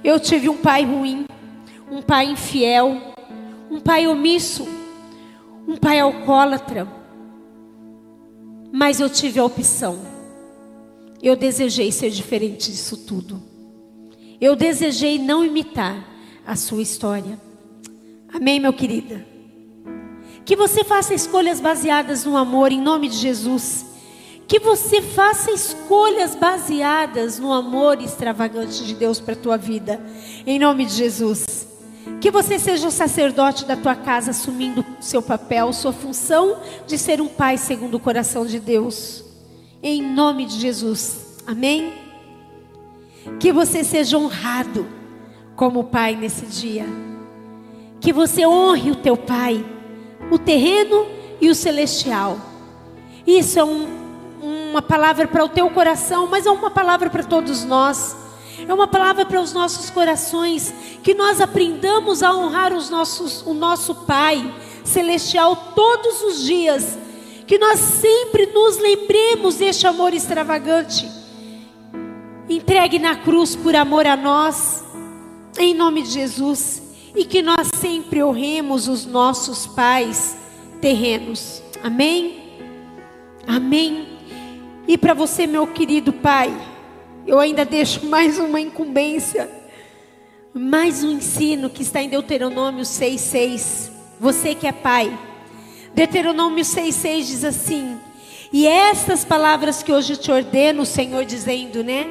[0.06, 1.26] Eu tive um pai ruim,
[1.90, 2.96] um pai infiel,
[3.68, 4.64] um pai omisso,
[5.66, 6.86] um pai alcoólatra.
[8.70, 9.98] Mas eu tive a opção.
[11.20, 13.42] Eu desejei ser diferente disso tudo.
[14.40, 16.08] Eu desejei não imitar
[16.46, 17.40] a sua história.
[18.32, 19.26] Amém, meu querida?
[20.44, 23.84] Que você faça escolhas baseadas no amor, em nome de Jesus.
[24.46, 30.00] Que você faça escolhas baseadas no amor extravagante de Deus para a tua vida,
[30.46, 31.68] em nome de Jesus.
[32.20, 37.20] Que você seja o sacerdote da tua casa, assumindo seu papel, sua função de ser
[37.20, 39.24] um pai segundo o coração de Deus,
[39.82, 41.42] em nome de Jesus.
[41.46, 41.92] Amém?
[43.40, 44.86] Que você seja honrado
[45.56, 46.86] como pai nesse dia
[48.00, 49.64] que você honre o teu pai,
[50.30, 51.06] o terreno
[51.40, 52.38] e o celestial.
[53.26, 54.05] Isso é um,
[54.46, 58.16] uma palavra para o teu coração, mas é uma palavra para todos nós.
[58.66, 60.72] É uma palavra para os nossos corações,
[61.02, 66.98] que nós aprendamos a honrar os nossos, o nosso Pai celestial todos os dias,
[67.46, 71.06] que nós sempre nos lembremos deste amor extravagante,
[72.48, 74.82] entregue na cruz por amor a nós,
[75.58, 76.86] em nome de Jesus
[77.16, 80.36] e que nós sempre honremos os nossos pais
[80.80, 81.62] terrenos.
[81.82, 82.42] Amém?
[83.46, 84.15] Amém.
[84.88, 86.54] E para você, meu querido pai,
[87.26, 89.50] eu ainda deixo mais uma incumbência,
[90.54, 93.90] mais um ensino que está em Deuteronômio 6,6.
[94.20, 95.18] Você que é pai,
[95.92, 97.98] Deuteronômio 6,6 diz assim:
[98.52, 102.06] E estas palavras que hoje te ordeno, o Senhor dizendo, né?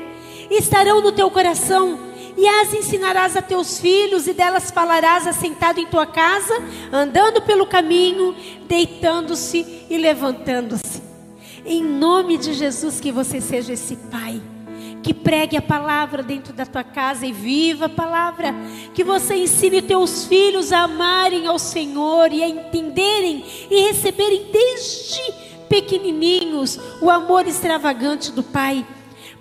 [0.52, 1.98] Estarão no teu coração
[2.38, 6.62] e as ensinarás a teus filhos, e delas falarás assentado em tua casa,
[6.92, 8.36] andando pelo caminho,
[8.68, 11.05] deitando-se e levantando-se.
[11.66, 14.42] Em nome de Jesus, que você seja esse pai
[15.02, 18.56] que pregue a palavra dentro da tua casa e viva a palavra,
[18.94, 25.22] que você ensine teus filhos a amarem ao Senhor e a entenderem e receberem desde
[25.70, 28.86] pequenininhos o amor extravagante do Pai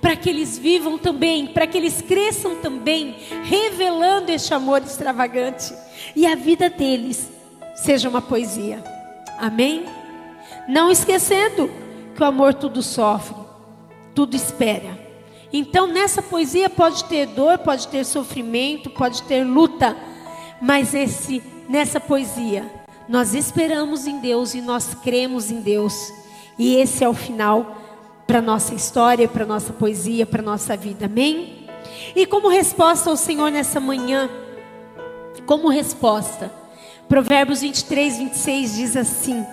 [0.03, 5.73] para que eles vivam também, para que eles cresçam também, revelando este amor extravagante
[6.15, 7.31] e a vida deles
[7.75, 8.85] seja uma poesia.
[9.39, 9.87] Amém?
[10.69, 11.84] Não esquecendo
[12.15, 13.37] que o amor tudo sofre,
[14.15, 14.99] tudo espera.
[15.53, 19.97] Então, nessa poesia pode ter dor, pode ter sofrimento, pode ter luta,
[20.61, 26.13] mas esse nessa poesia nós esperamos em Deus e nós cremos em Deus.
[26.59, 27.77] E esse é o final
[28.27, 31.07] para nossa história, para nossa poesia, para nossa vida.
[31.07, 31.67] Amém?
[32.17, 34.29] E como resposta ao Senhor nessa manhã,
[35.47, 36.51] como resposta,
[37.09, 39.45] Provérbios 23, 26 diz assim: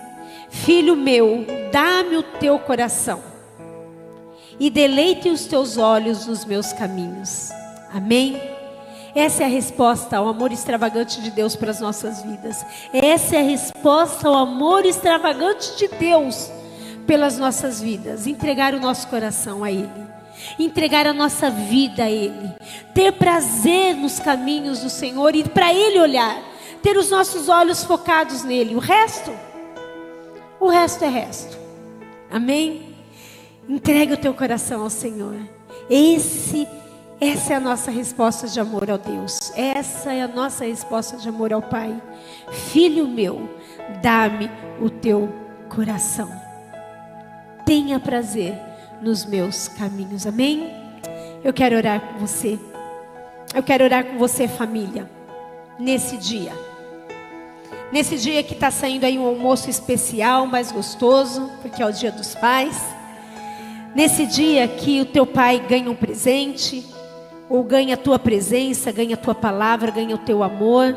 [0.52, 3.24] Filho meu, dá-me o teu coração
[4.60, 7.50] e deleite os teus olhos nos meus caminhos.
[7.92, 8.40] Amém?
[9.16, 12.64] Essa é a resposta ao amor extravagante de Deus para as nossas vidas.
[12.94, 16.52] Essa é a resposta ao amor extravagante de Deus
[17.08, 18.28] pelas nossas vidas.
[18.28, 19.90] Entregar o nosso coração a Ele.
[20.60, 22.54] Entregar a nossa vida a Ele.
[22.94, 26.38] Ter prazer nos caminhos do Senhor e para Ele olhar.
[26.84, 28.76] Ter os nossos olhos focados nele.
[28.76, 29.32] O resto,
[30.62, 31.58] o resto é resto.
[32.30, 32.96] Amém?
[33.68, 35.36] Entregue o teu coração ao Senhor.
[35.90, 36.68] Esse,
[37.20, 39.52] essa é a nossa resposta de amor ao Deus.
[39.56, 42.00] Essa é a nossa resposta de amor ao Pai.
[42.72, 43.50] Filho meu,
[44.02, 44.50] dá-me
[44.80, 45.34] o teu
[45.68, 46.32] coração.
[47.66, 48.56] Tenha prazer
[49.02, 50.28] nos meus caminhos.
[50.28, 50.72] Amém?
[51.44, 52.60] Eu quero orar com você.
[53.54, 55.10] Eu quero orar com você, família,
[55.80, 56.71] nesse dia.
[57.92, 62.10] Nesse dia que está saindo aí um almoço especial, mais gostoso, porque é o dia
[62.10, 62.82] dos pais.
[63.94, 66.86] Nesse dia que o teu pai ganha um presente,
[67.50, 70.96] ou ganha a tua presença, ganha a tua palavra, ganha o teu amor,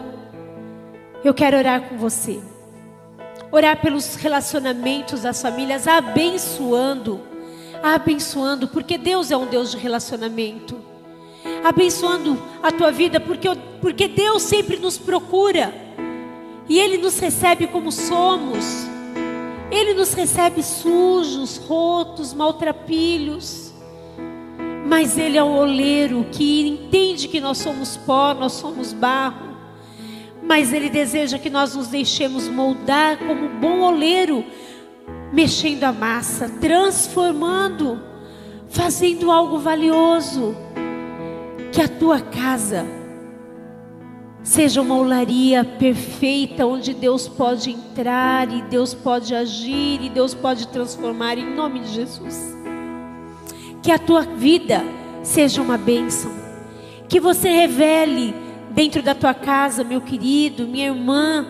[1.24, 2.40] eu quero orar com você.
[3.50, 7.20] Orar pelos relacionamentos das famílias, abençoando,
[7.82, 10.76] abençoando, porque Deus é um Deus de relacionamento.
[11.64, 13.48] Abençoando a tua vida, porque,
[13.80, 15.83] porque Deus sempre nos procura
[16.68, 18.64] e Ele nos recebe como somos.
[19.70, 23.72] Ele nos recebe sujos, rotos, maltrapilhos.
[24.86, 29.54] Mas Ele é o oleiro que entende que nós somos pó, nós somos barro.
[30.42, 34.44] Mas Ele deseja que nós nos deixemos moldar como bom oleiro,
[35.32, 38.00] mexendo a massa, transformando,
[38.68, 40.54] fazendo algo valioso.
[41.72, 42.86] Que a tua casa
[44.44, 50.68] Seja uma olaria perfeita onde Deus pode entrar e Deus pode agir e Deus pode
[50.68, 52.54] transformar em nome de Jesus.
[53.82, 54.84] Que a tua vida
[55.22, 56.30] seja uma bênção.
[57.08, 58.34] Que você revele
[58.70, 61.46] dentro da tua casa, meu querido, minha irmã,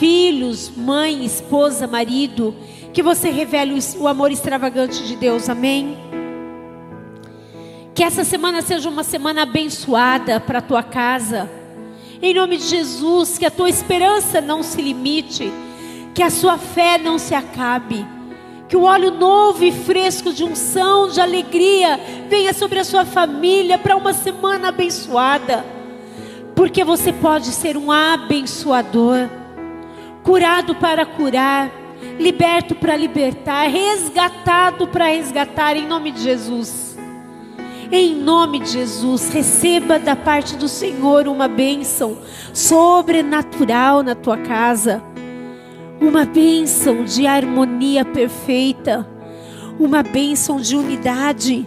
[0.00, 2.56] filhos, mãe, esposa, marido,
[2.92, 5.48] que você revele o amor extravagante de Deus.
[5.48, 5.96] Amém.
[7.96, 11.50] Que essa semana seja uma semana abençoada para a tua casa.
[12.20, 15.50] Em nome de Jesus, que a tua esperança não se limite,
[16.14, 18.06] que a sua fé não se acabe.
[18.68, 23.78] Que o óleo novo e fresco de unção, de alegria, venha sobre a sua família
[23.78, 25.64] para uma semana abençoada.
[26.54, 29.26] Porque você pode ser um abençoador,
[30.22, 31.72] curado para curar,
[32.18, 36.85] liberto para libertar, resgatado para resgatar, em nome de Jesus.
[37.90, 42.18] Em nome de Jesus, receba da parte do Senhor uma bênção
[42.52, 45.00] sobrenatural na tua casa,
[46.00, 49.06] uma bênção de harmonia perfeita,
[49.78, 51.64] uma bênção de unidade,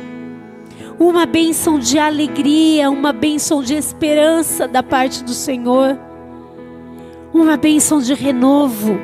[0.99, 5.97] uma bênção de alegria, uma bênção de esperança da parte do Senhor,
[7.33, 8.99] uma bênção de renovo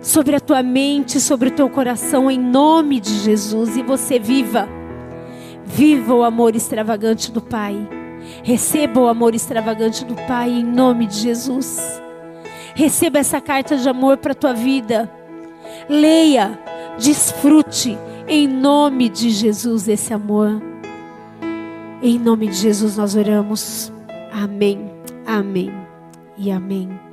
[0.00, 4.75] sobre a tua mente, sobre o teu coração, em nome de Jesus, e você viva
[5.66, 7.76] Viva o amor extravagante do Pai.
[8.42, 12.00] Receba o amor extravagante do Pai em nome de Jesus.
[12.74, 15.10] Receba essa carta de amor para a tua vida.
[15.88, 16.58] Leia,
[16.98, 17.98] desfrute
[18.28, 20.62] em nome de Jesus esse amor.
[22.02, 23.92] Em nome de Jesus nós oramos.
[24.32, 24.90] Amém,
[25.26, 25.72] amém
[26.36, 27.05] e amém.